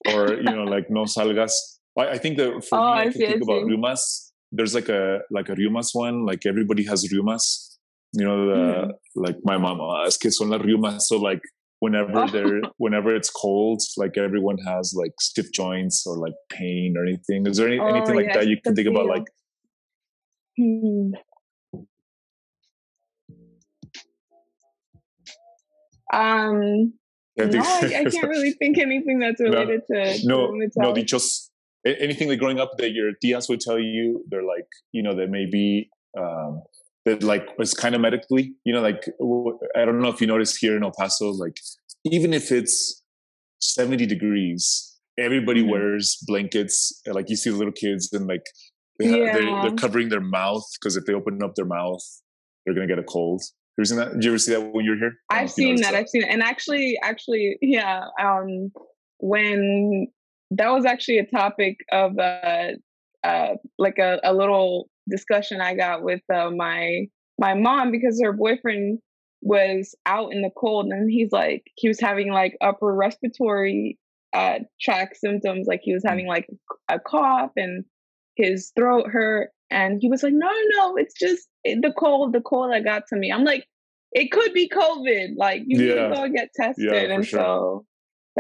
or 0.07 0.35
you 0.35 0.43
know 0.43 0.65
like 0.65 0.89
no 0.91 1.05
salgas 1.05 1.53
i, 1.99 2.09
I 2.09 2.19
think 2.19 2.39
that 2.39 2.65
for 2.69 2.79
oh, 2.79 2.95
me 2.95 3.01
i, 3.01 3.03
I 3.03 3.11
think 3.11 3.43
about 3.43 3.65
rheumats 3.65 4.30
there's 4.53 4.75
like 4.75 4.89
a 4.89 5.21
like 5.31 5.49
a 5.49 5.55
rheumats 5.55 5.95
one 5.95 6.27
like 6.27 6.45
everybody 6.47 6.85
has 6.85 7.07
rheumats 7.13 7.79
you 8.13 8.25
know 8.25 8.47
the, 8.47 8.55
mm. 8.55 8.93
like 9.15 9.37
my 9.45 9.57
mom 9.57 9.81
oh, 9.81 10.05
es 10.05 10.17
que 10.17 10.31
son 10.31 10.51
las 10.51 10.61
rheumats 10.61 11.03
so 11.03 11.17
like 11.17 11.41
whenever 11.79 12.21
oh. 12.21 12.27
they're 12.29 12.61
whenever 12.79 13.15
it's 13.15 13.31
cold 13.31 13.81
like 13.97 14.17
everyone 14.19 14.59
has 14.59 14.95
like 14.97 15.13
stiff 15.21 15.53
joints 15.53 16.07
or 16.07 16.17
like 16.17 16.35
pain 16.51 16.97
or 16.97 17.05
anything 17.05 17.47
is 17.47 17.57
there 17.57 17.69
any, 17.69 17.79
oh, 17.79 17.87
anything 17.87 18.17
like 18.17 18.27
yes, 18.27 18.37
that 18.37 18.47
you 18.47 18.61
can 18.61 18.75
think 18.75 18.89
about 18.89 19.07
like 19.07 19.27
hmm. 20.57 21.13
um 26.13 26.93
no, 27.37 27.63
I, 27.63 28.03
I, 28.05 28.05
can't 28.11 28.29
really 28.29 28.53
think 28.53 28.79
anything 28.79 29.19
that's 29.19 29.41
related 29.41 29.83
no, 29.89 30.05
to 30.05 30.27
no, 30.27 30.51
no. 30.77 30.93
Dichos, 30.93 31.50
anything 31.85 32.29
like 32.29 32.39
growing 32.39 32.61
up 32.61 32.73
that 32.79 32.91
your 32.93 33.13
tias 33.23 33.49
would 33.49 33.61
tell 33.61 33.79
you, 33.79 34.25
they're 34.29 34.45
like, 34.45 34.67
you 34.93 35.03
know, 35.03 35.15
that 35.15 35.31
maybe 35.31 35.91
um, 36.19 36.63
that 37.05 37.23
like 37.23 37.59
was 37.59 37.75
kind 37.75 37.95
of 37.95 38.01
medically, 38.01 38.55
you 38.65 38.73
know, 38.73 38.81
like 38.81 39.05
I 39.77 39.85
don't 39.85 40.01
know 40.01 40.09
if 40.09 40.21
you 40.21 40.27
noticed 40.27 40.59
here 40.61 40.77
in 40.77 40.85
El 40.85 40.93
Paso, 40.97 41.31
like 41.31 41.57
even 42.05 42.33
if 42.35 42.53
it's 42.53 43.03
seventy 43.61 44.07
degrees, 44.07 44.99
everybody 45.19 45.63
mm-hmm. 45.63 45.71
wears 45.71 46.19
blankets. 46.27 47.01
Like 47.07 47.31
you 47.31 47.37
see 47.37 47.51
the 47.51 47.57
little 47.57 47.73
kids 47.73 48.13
and 48.13 48.27
like 48.27 48.45
they 48.99 49.07
have, 49.09 49.19
yeah. 49.19 49.33
they're, 49.33 49.63
they're 49.63 49.77
covering 49.77 50.11
their 50.11 50.21
mouth 50.21 50.65
because 50.81 50.97
if 50.97 51.07
they 51.07 51.15
open 51.15 51.43
up 51.43 51.55
their 51.55 51.65
mouth, 51.65 52.03
they're 52.65 52.75
gonna 52.75 52.87
get 52.87 52.99
a 52.99 53.05
cold. 53.05 53.43
Have 53.79 53.83
you 53.83 53.85
seen 53.87 53.99
that? 53.99 54.13
Did 54.13 54.25
you 54.25 54.31
ever 54.33 54.39
see 54.39 54.53
that 54.53 54.73
when 54.73 54.85
you 54.85 54.91
were 54.91 54.97
here? 54.99 55.13
I've 55.31 55.51
seen 55.51 55.77
that. 55.77 55.93
that. 55.93 55.95
I've 55.95 56.09
seen 56.09 56.23
it. 56.23 56.29
And 56.29 56.43
actually, 56.43 56.99
actually, 57.03 57.57
yeah. 57.63 58.05
Um, 58.21 58.73
when 59.19 60.09
that 60.53 60.69
was 60.71 60.85
actually 60.85 61.19
a 61.19 61.27
topic 61.27 61.79
of 61.93 62.19
uh, 62.19 62.73
uh, 63.25 63.55
like 63.79 63.99
a, 63.99 64.21
a 64.25 64.33
little 64.33 64.89
discussion 65.09 65.61
I 65.61 65.75
got 65.75 66.03
with 66.03 66.23
uh, 66.33 66.51
my 66.51 67.07
my 67.39 67.55
mom 67.55 67.91
because 67.91 68.21
her 68.23 68.33
boyfriend 68.33 68.99
was 69.43 69.95
out 70.05 70.33
in 70.33 70.43
the 70.43 70.51
cold 70.57 70.87
and 70.87 71.11
he's 71.11 71.33
like 71.33 71.65
he 71.77 71.89
was 71.89 71.99
having 71.99 72.31
like 72.31 72.57
upper 72.61 72.95
respiratory 72.95 73.99
uh 74.35 74.59
tract 74.79 75.17
symptoms 75.17 75.67
like 75.67 75.81
he 75.83 75.95
was 75.95 76.03
having 76.05 76.27
like 76.27 76.47
a 76.91 77.01
cough 77.01 77.51
and 77.57 77.83
his 78.37 78.71
throat 78.77 79.07
hurt 79.09 79.49
and 79.71 79.99
he 80.03 80.11
was 80.11 80.23
like 80.23 80.35
no 80.35 80.51
no 80.77 80.97
it's 80.97 81.15
just 81.19 81.49
the 81.65 81.93
cold, 81.99 82.33
the 82.33 82.41
cold 82.41 82.73
that 82.73 82.85
got 82.85 83.05
to 83.09 83.17
me. 83.17 83.33
I'm 83.33 83.45
like, 83.45 83.67
it 84.13 84.33
could 84.33 84.53
be 84.53 84.69
COVID. 84.69 85.35
Like 85.37 85.63
you 85.67 85.81
yeah. 85.81 85.95
need 85.95 86.09
to 86.09 86.15
go 86.15 86.29
get 86.29 86.49
tested. 86.55 86.93
Yeah, 86.93 87.15
and 87.15 87.27
sure. 87.27 87.41
so 87.41 87.87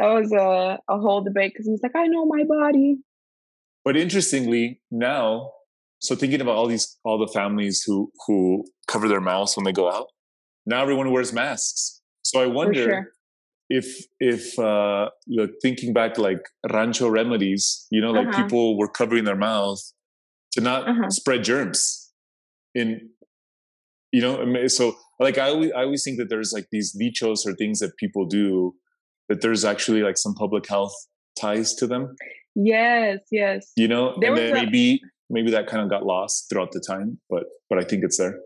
that 0.00 0.14
was 0.14 0.32
a, 0.32 0.78
a 0.88 0.98
whole 0.98 1.22
debate 1.22 1.52
because 1.52 1.66
he's 1.66 1.82
like, 1.82 1.94
I 1.94 2.06
know 2.06 2.24
my 2.24 2.44
body. 2.44 2.96
But 3.84 3.96
interestingly, 3.96 4.80
now, 4.90 5.52
so 5.98 6.14
thinking 6.14 6.40
about 6.40 6.56
all 6.56 6.66
these 6.66 6.96
all 7.04 7.18
the 7.18 7.30
families 7.32 7.82
who 7.86 8.10
who 8.26 8.64
cover 8.88 9.08
their 9.08 9.20
mouths 9.20 9.56
when 9.56 9.64
they 9.64 9.72
go 9.72 9.90
out, 9.90 10.06
now 10.64 10.80
everyone 10.80 11.10
wears 11.12 11.32
masks. 11.32 12.00
So 12.22 12.40
I 12.40 12.46
wonder 12.46 12.84
sure. 12.84 13.12
if 13.68 14.06
if 14.18 14.58
uh 14.58 15.10
look, 15.28 15.50
thinking 15.60 15.92
back 15.92 16.16
like 16.16 16.40
rancho 16.72 17.08
remedies, 17.08 17.86
you 17.90 18.00
know, 18.00 18.12
like 18.12 18.28
uh-huh. 18.28 18.42
people 18.42 18.78
were 18.78 18.88
covering 18.88 19.24
their 19.24 19.36
mouth 19.36 19.80
to 20.52 20.60
not 20.62 20.88
uh-huh. 20.88 21.10
spread 21.10 21.44
germs 21.44 22.12
in 22.74 23.10
you 24.12 24.20
know 24.20 24.66
so 24.66 24.96
like 25.18 25.38
i 25.38 25.48
always, 25.48 25.72
I 25.72 25.82
always 25.82 26.04
think 26.04 26.18
that 26.18 26.28
there's 26.28 26.52
like 26.52 26.68
these 26.70 26.96
dichos 26.96 27.46
or 27.46 27.54
things 27.54 27.78
that 27.80 27.96
people 27.96 28.26
do 28.26 28.74
that 29.30 29.40
there's 29.40 29.64
actually 29.64 30.02
like 30.02 30.18
some 30.18 30.34
public 30.34 30.68
health 30.68 30.92
ties 31.40 31.74
to 31.76 31.86
them? 31.86 32.14
Yes 32.54 33.20
yes. 33.30 33.72
You 33.76 33.88
know 33.88 34.16
there 34.20 34.30
and 34.30 34.38
then 34.38 34.50
a, 34.50 34.64
maybe 34.64 35.00
maybe 35.30 35.50
that 35.52 35.66
kind 35.66 35.82
of 35.82 35.88
got 35.88 36.04
lost 36.04 36.50
throughout 36.50 36.72
the 36.72 36.80
time 36.80 37.18
but 37.30 37.44
but 37.70 37.78
i 37.78 37.82
think 37.82 38.04
it's 38.04 38.18
there. 38.18 38.38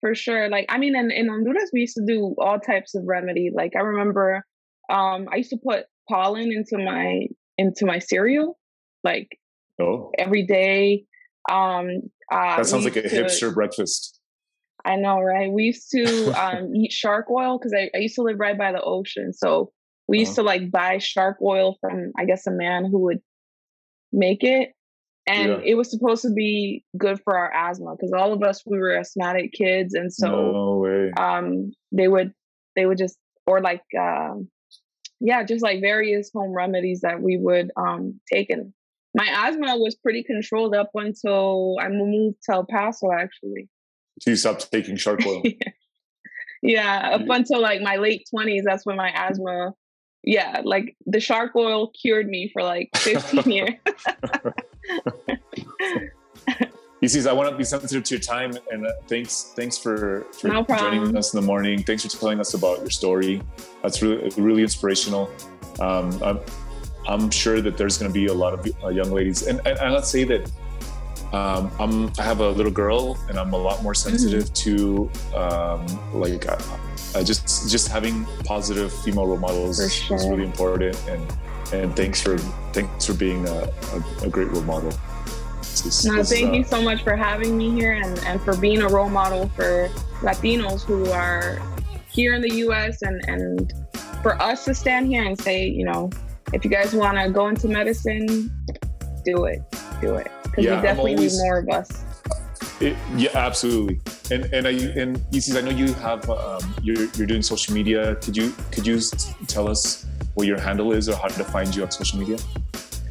For 0.00 0.14
sure. 0.14 0.48
Like 0.48 0.66
i 0.68 0.78
mean 0.78 0.96
in, 0.96 1.12
in 1.12 1.28
honduras 1.28 1.70
we 1.72 1.80
used 1.80 1.96
to 1.96 2.04
do 2.04 2.34
all 2.38 2.58
types 2.58 2.96
of 2.96 3.04
remedy 3.06 3.50
like 3.54 3.76
i 3.76 3.80
remember 3.80 4.44
um 4.90 5.28
i 5.30 5.36
used 5.36 5.50
to 5.50 5.58
put 5.62 5.84
pollen 6.08 6.50
into 6.50 6.82
my 6.82 7.26
into 7.58 7.86
my 7.86 7.98
cereal 7.98 8.58
like 9.04 9.38
oh. 9.80 10.10
every 10.18 10.44
day. 10.46 11.04
Um 11.50 12.10
uh, 12.32 12.56
that 12.56 12.66
sounds 12.66 12.84
like 12.84 12.96
a 12.96 13.02
to, 13.02 13.08
hipster 13.08 13.54
breakfast. 13.54 14.18
I 14.84 14.96
know, 14.96 15.20
right? 15.20 15.50
We 15.50 15.64
used 15.64 15.90
to 15.92 16.32
um, 16.40 16.74
eat 16.74 16.92
shark 16.92 17.30
oil 17.30 17.58
because 17.58 17.72
I, 17.72 17.90
I, 17.94 17.98
used 17.98 18.14
to 18.16 18.22
live 18.22 18.38
right 18.38 18.56
by 18.56 18.72
the 18.72 18.82
ocean. 18.82 19.32
So 19.32 19.70
we 20.08 20.20
used 20.20 20.32
uh-huh. 20.32 20.42
to 20.42 20.46
like 20.46 20.70
buy 20.70 20.98
shark 20.98 21.38
oil 21.42 21.76
from, 21.80 22.12
I 22.18 22.24
guess, 22.24 22.46
a 22.46 22.50
man 22.50 22.84
who 22.84 23.00
would 23.00 23.20
make 24.12 24.44
it. 24.44 24.72
And 25.28 25.48
yeah. 25.48 25.60
it 25.64 25.74
was 25.74 25.90
supposed 25.90 26.22
to 26.22 26.32
be 26.32 26.84
good 26.96 27.20
for 27.24 27.36
our 27.36 27.52
asthma 27.52 27.96
because 27.96 28.12
all 28.12 28.32
of 28.32 28.42
us 28.44 28.62
we 28.64 28.78
were 28.78 28.96
asthmatic 28.96 29.52
kids, 29.52 29.92
and 29.92 30.12
so 30.12 30.28
no 30.28 31.12
um, 31.16 31.72
they 31.90 32.06
would 32.06 32.32
they 32.76 32.86
would 32.86 32.96
just 32.96 33.18
or 33.44 33.60
like 33.60 33.82
um, 33.98 34.48
yeah, 35.18 35.42
just 35.42 35.64
like 35.64 35.80
various 35.80 36.30
home 36.32 36.52
remedies 36.52 37.00
that 37.00 37.20
we 37.20 37.38
would 37.38 37.72
um, 37.76 38.20
take 38.32 38.50
and 38.50 38.72
my 39.16 39.48
asthma 39.48 39.78
was 39.78 39.94
pretty 39.94 40.22
controlled 40.22 40.74
up 40.74 40.90
until 40.94 41.76
I 41.80 41.88
moved 41.88 42.36
to 42.44 42.52
El 42.52 42.66
Paso, 42.66 43.10
actually. 43.10 43.68
So 44.20 44.30
you 44.30 44.36
stopped 44.36 44.70
taking 44.70 44.96
shark 44.96 45.24
oil? 45.26 45.40
yeah. 45.44 45.70
yeah, 46.62 47.10
up 47.14 47.22
until 47.26 47.62
like 47.62 47.80
my 47.80 47.96
late 47.96 48.28
20s, 48.32 48.60
that's 48.64 48.84
when 48.84 48.96
my 48.96 49.10
asthma, 49.14 49.72
yeah, 50.26 50.60
like 50.64 50.96
the 51.06 51.20
shark 51.20 51.54
oil 51.56 51.88
cured 51.88 52.28
me 52.28 52.48
for 52.52 52.62
like 52.62 52.90
15 52.96 53.50
years. 53.50 53.74
He 56.98 57.08
says, 57.08 57.26
I 57.26 57.32
want 57.34 57.50
to 57.50 57.56
be 57.56 57.62
sensitive 57.62 58.04
to 58.04 58.14
your 58.14 58.20
time 58.20 58.56
and 58.70 58.86
uh, 58.86 58.90
thanks 59.06 59.52
thanks 59.54 59.76
for, 59.76 60.26
for 60.32 60.48
no 60.48 60.64
joining 60.64 61.14
us 61.14 61.34
in 61.34 61.40
the 61.40 61.46
morning. 61.46 61.82
Thanks 61.82 62.02
for 62.02 62.08
telling 62.08 62.40
us 62.40 62.54
about 62.54 62.78
your 62.80 62.90
story. 62.90 63.42
That's 63.82 64.00
really 64.02 64.30
really 64.38 64.62
inspirational. 64.62 65.30
Um, 65.78 66.40
I'm 67.06 67.30
sure 67.30 67.60
that 67.60 67.76
there's 67.76 67.98
going 67.98 68.10
to 68.10 68.14
be 68.14 68.26
a 68.26 68.34
lot 68.34 68.54
of 68.54 68.66
uh, 68.82 68.88
young 68.88 69.12
ladies, 69.12 69.46
and, 69.46 69.60
and, 69.66 69.78
and, 69.78 69.92
let's 69.92 70.08
say 70.08 70.24
that 70.24 70.50
um, 71.32 71.70
I'm 71.78 72.12
I 72.18 72.22
have 72.22 72.40
a 72.40 72.48
little 72.48 72.72
girl, 72.72 73.18
and 73.28 73.38
I'm 73.38 73.52
a 73.52 73.58
lot 73.58 73.82
more 73.82 73.94
sensitive 73.94 74.50
mm-hmm. 74.50 75.30
to 75.30 75.36
um, 75.36 76.20
like 76.20 76.48
uh, 76.48 76.58
uh, 77.16 77.24
just 77.24 77.70
just 77.70 77.88
having 77.88 78.24
positive 78.44 78.92
female 79.02 79.26
role 79.26 79.38
models 79.38 79.76
sure. 79.92 80.16
is 80.16 80.26
really 80.28 80.44
important, 80.44 80.96
and 81.08 81.38
and 81.72 81.96
thanks 81.96 82.20
for 82.20 82.36
thanks 82.72 83.06
for 83.06 83.14
being 83.14 83.46
a, 83.48 83.72
a, 84.22 84.24
a 84.24 84.28
great 84.28 84.48
role 84.48 84.62
model. 84.62 84.90
no, 86.04 86.22
thank 86.22 86.54
you 86.54 86.60
uh, 86.60 86.64
so 86.64 86.82
much 86.82 87.02
for 87.02 87.16
having 87.16 87.56
me 87.56 87.70
here 87.70 87.92
and, 87.92 88.18
and 88.20 88.40
for 88.42 88.56
being 88.56 88.82
a 88.82 88.88
role 88.88 89.08
model 89.08 89.48
for 89.50 89.88
Latinos 90.20 90.82
who 90.82 91.10
are 91.10 91.60
here 92.10 92.34
in 92.34 92.42
the 92.42 92.54
US 92.66 93.02
and, 93.02 93.22
and 93.28 93.72
for 94.22 94.40
us 94.40 94.64
to 94.64 94.74
stand 94.74 95.06
here 95.06 95.24
and 95.24 95.38
say, 95.38 95.66
you 95.68 95.84
know, 95.84 96.10
if 96.52 96.64
you 96.64 96.70
guys 96.70 96.94
want 96.94 97.18
to 97.18 97.30
go 97.30 97.48
into 97.48 97.68
medicine, 97.68 98.50
do 99.24 99.44
it. 99.44 99.60
Do 100.00 100.14
it. 100.14 100.30
Because 100.44 100.64
yeah, 100.64 100.76
we 100.76 100.82
definitely 100.82 101.14
always, 101.16 101.36
need 101.36 101.44
more 101.44 101.58
of 101.58 101.68
us. 101.68 102.04
It, 102.80 102.96
yeah, 103.16 103.30
absolutely. 103.34 104.00
And 104.30 104.44
and 104.52 104.66
I 104.66 104.70
and 104.70 105.22
Isis, 105.32 105.56
I 105.56 105.60
know 105.60 105.70
you 105.70 105.92
have 105.94 106.28
um, 106.28 106.74
you're 106.82 107.06
you're 107.14 107.26
doing 107.26 107.42
social 107.42 107.74
media. 107.74 108.16
Could 108.16 108.36
you 108.36 108.52
could 108.72 108.86
you 108.86 109.00
tell 109.46 109.68
us 109.68 110.06
what 110.34 110.46
your 110.46 110.60
handle 110.60 110.92
is 110.92 111.08
or 111.08 111.16
how 111.16 111.28
to 111.28 111.44
find 111.44 111.74
you 111.74 111.84
on 111.84 111.90
social 111.90 112.18
media? 112.18 112.38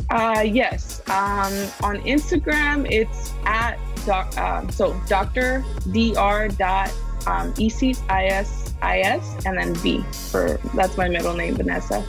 Uh, 0.10 0.44
yes. 0.46 1.02
Um, 1.08 1.54
on 1.84 1.98
Instagram, 2.04 2.90
it's 2.92 3.34
at 3.46 3.78
doc, 4.06 4.38
um, 4.38 4.70
so 4.70 4.94
Doctor 5.08 5.64
Dr. 5.92 6.48
Dot 6.58 6.94
um, 7.28 7.54
Isis 7.60 8.02
I 8.10 8.26
S 8.26 8.74
I 8.82 9.00
S 9.00 9.46
and 9.46 9.58
then 9.58 9.74
V 9.76 10.04
for 10.32 10.60
that's 10.76 10.98
my 10.98 11.10
middle 11.10 11.34
name, 11.34 11.56
Vanessa. 11.56 12.06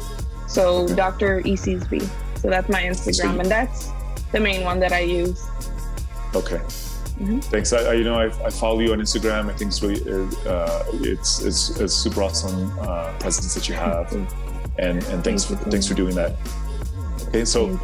So 0.48 0.84
okay. 0.84 0.94
Dr. 0.94 1.42
IsisV. 1.42 2.08
So 2.38 2.50
that's 2.50 2.68
my 2.68 2.82
Instagram, 2.82 3.40
and 3.40 3.50
that's 3.50 3.90
the 4.32 4.40
main 4.40 4.64
one 4.64 4.78
that 4.80 4.92
I 4.92 5.00
use. 5.00 5.42
Okay. 6.34 6.60
Mm-hmm. 7.18 7.38
Thanks. 7.40 7.72
I, 7.72 7.78
I, 7.78 7.92
you 7.94 8.04
know 8.04 8.16
I, 8.16 8.26
I, 8.44 8.50
follow 8.50 8.80
you 8.80 8.92
on 8.92 9.00
Instagram. 9.00 9.48
I 9.48 9.54
think 9.54 9.70
it's 9.70 9.82
really 9.82 10.02
uh, 10.46 10.84
it's, 10.92 11.42
it's 11.42 11.80
it's 11.80 11.94
super 11.94 12.22
awesome 12.22 12.78
uh, 12.80 13.12
presence 13.18 13.54
that 13.54 13.68
you 13.68 13.74
have, 13.74 14.12
and 14.78 15.02
and 15.02 15.24
thanks 15.24 15.44
for, 15.44 15.56
thanks 15.56 15.86
for 15.86 15.94
doing 15.94 16.14
that. 16.14 16.36
Okay, 17.28 17.44
so 17.44 17.78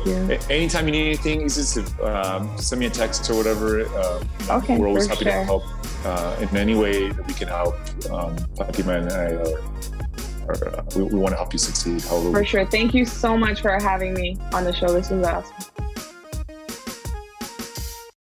anytime 0.51 0.87
you 0.87 0.93
need 0.93 1.07
anything, 1.07 1.49
just 1.49 1.79
um, 2.01 2.57
send 2.59 2.79
me 2.79 2.87
a 2.87 2.91
text 2.91 3.29
or 3.31 3.35
whatever. 3.35 3.87
Uh, 3.87 4.25
okay, 4.51 4.79
we're 4.79 4.89
always 4.89 5.07
happy 5.07 5.25
sure. 5.25 5.33
to 5.33 5.45
help 5.45 5.65
uh, 6.05 6.37
in 6.41 6.57
any 6.57 6.75
way 6.75 7.11
that 7.11 7.27
we 7.27 7.35
can 7.35 7.49
help. 7.49 7.75
Um, 8.11 8.37
Fatima 8.57 8.99
and 8.99 9.11
I 9.11 9.33
are, 9.33 10.49
are 10.49 10.69
uh, 10.69 10.85
we, 10.95 11.05
we 11.05 11.19
want 11.19 11.33
to 11.33 11.37
help 11.37 11.53
you 11.53 11.59
succeed. 11.59 12.03
For 12.03 12.45
sure. 12.45 12.67
Thank 12.67 12.95
you 12.95 13.05
so 13.05 13.37
much 13.37 13.63
for 13.63 13.73
having 13.81 14.15
me 14.15 14.39
on 14.53 14.65
the 14.65 14.73
show. 14.73 14.93
This 14.93 15.11
was 15.11 15.27
awesome. 15.27 15.72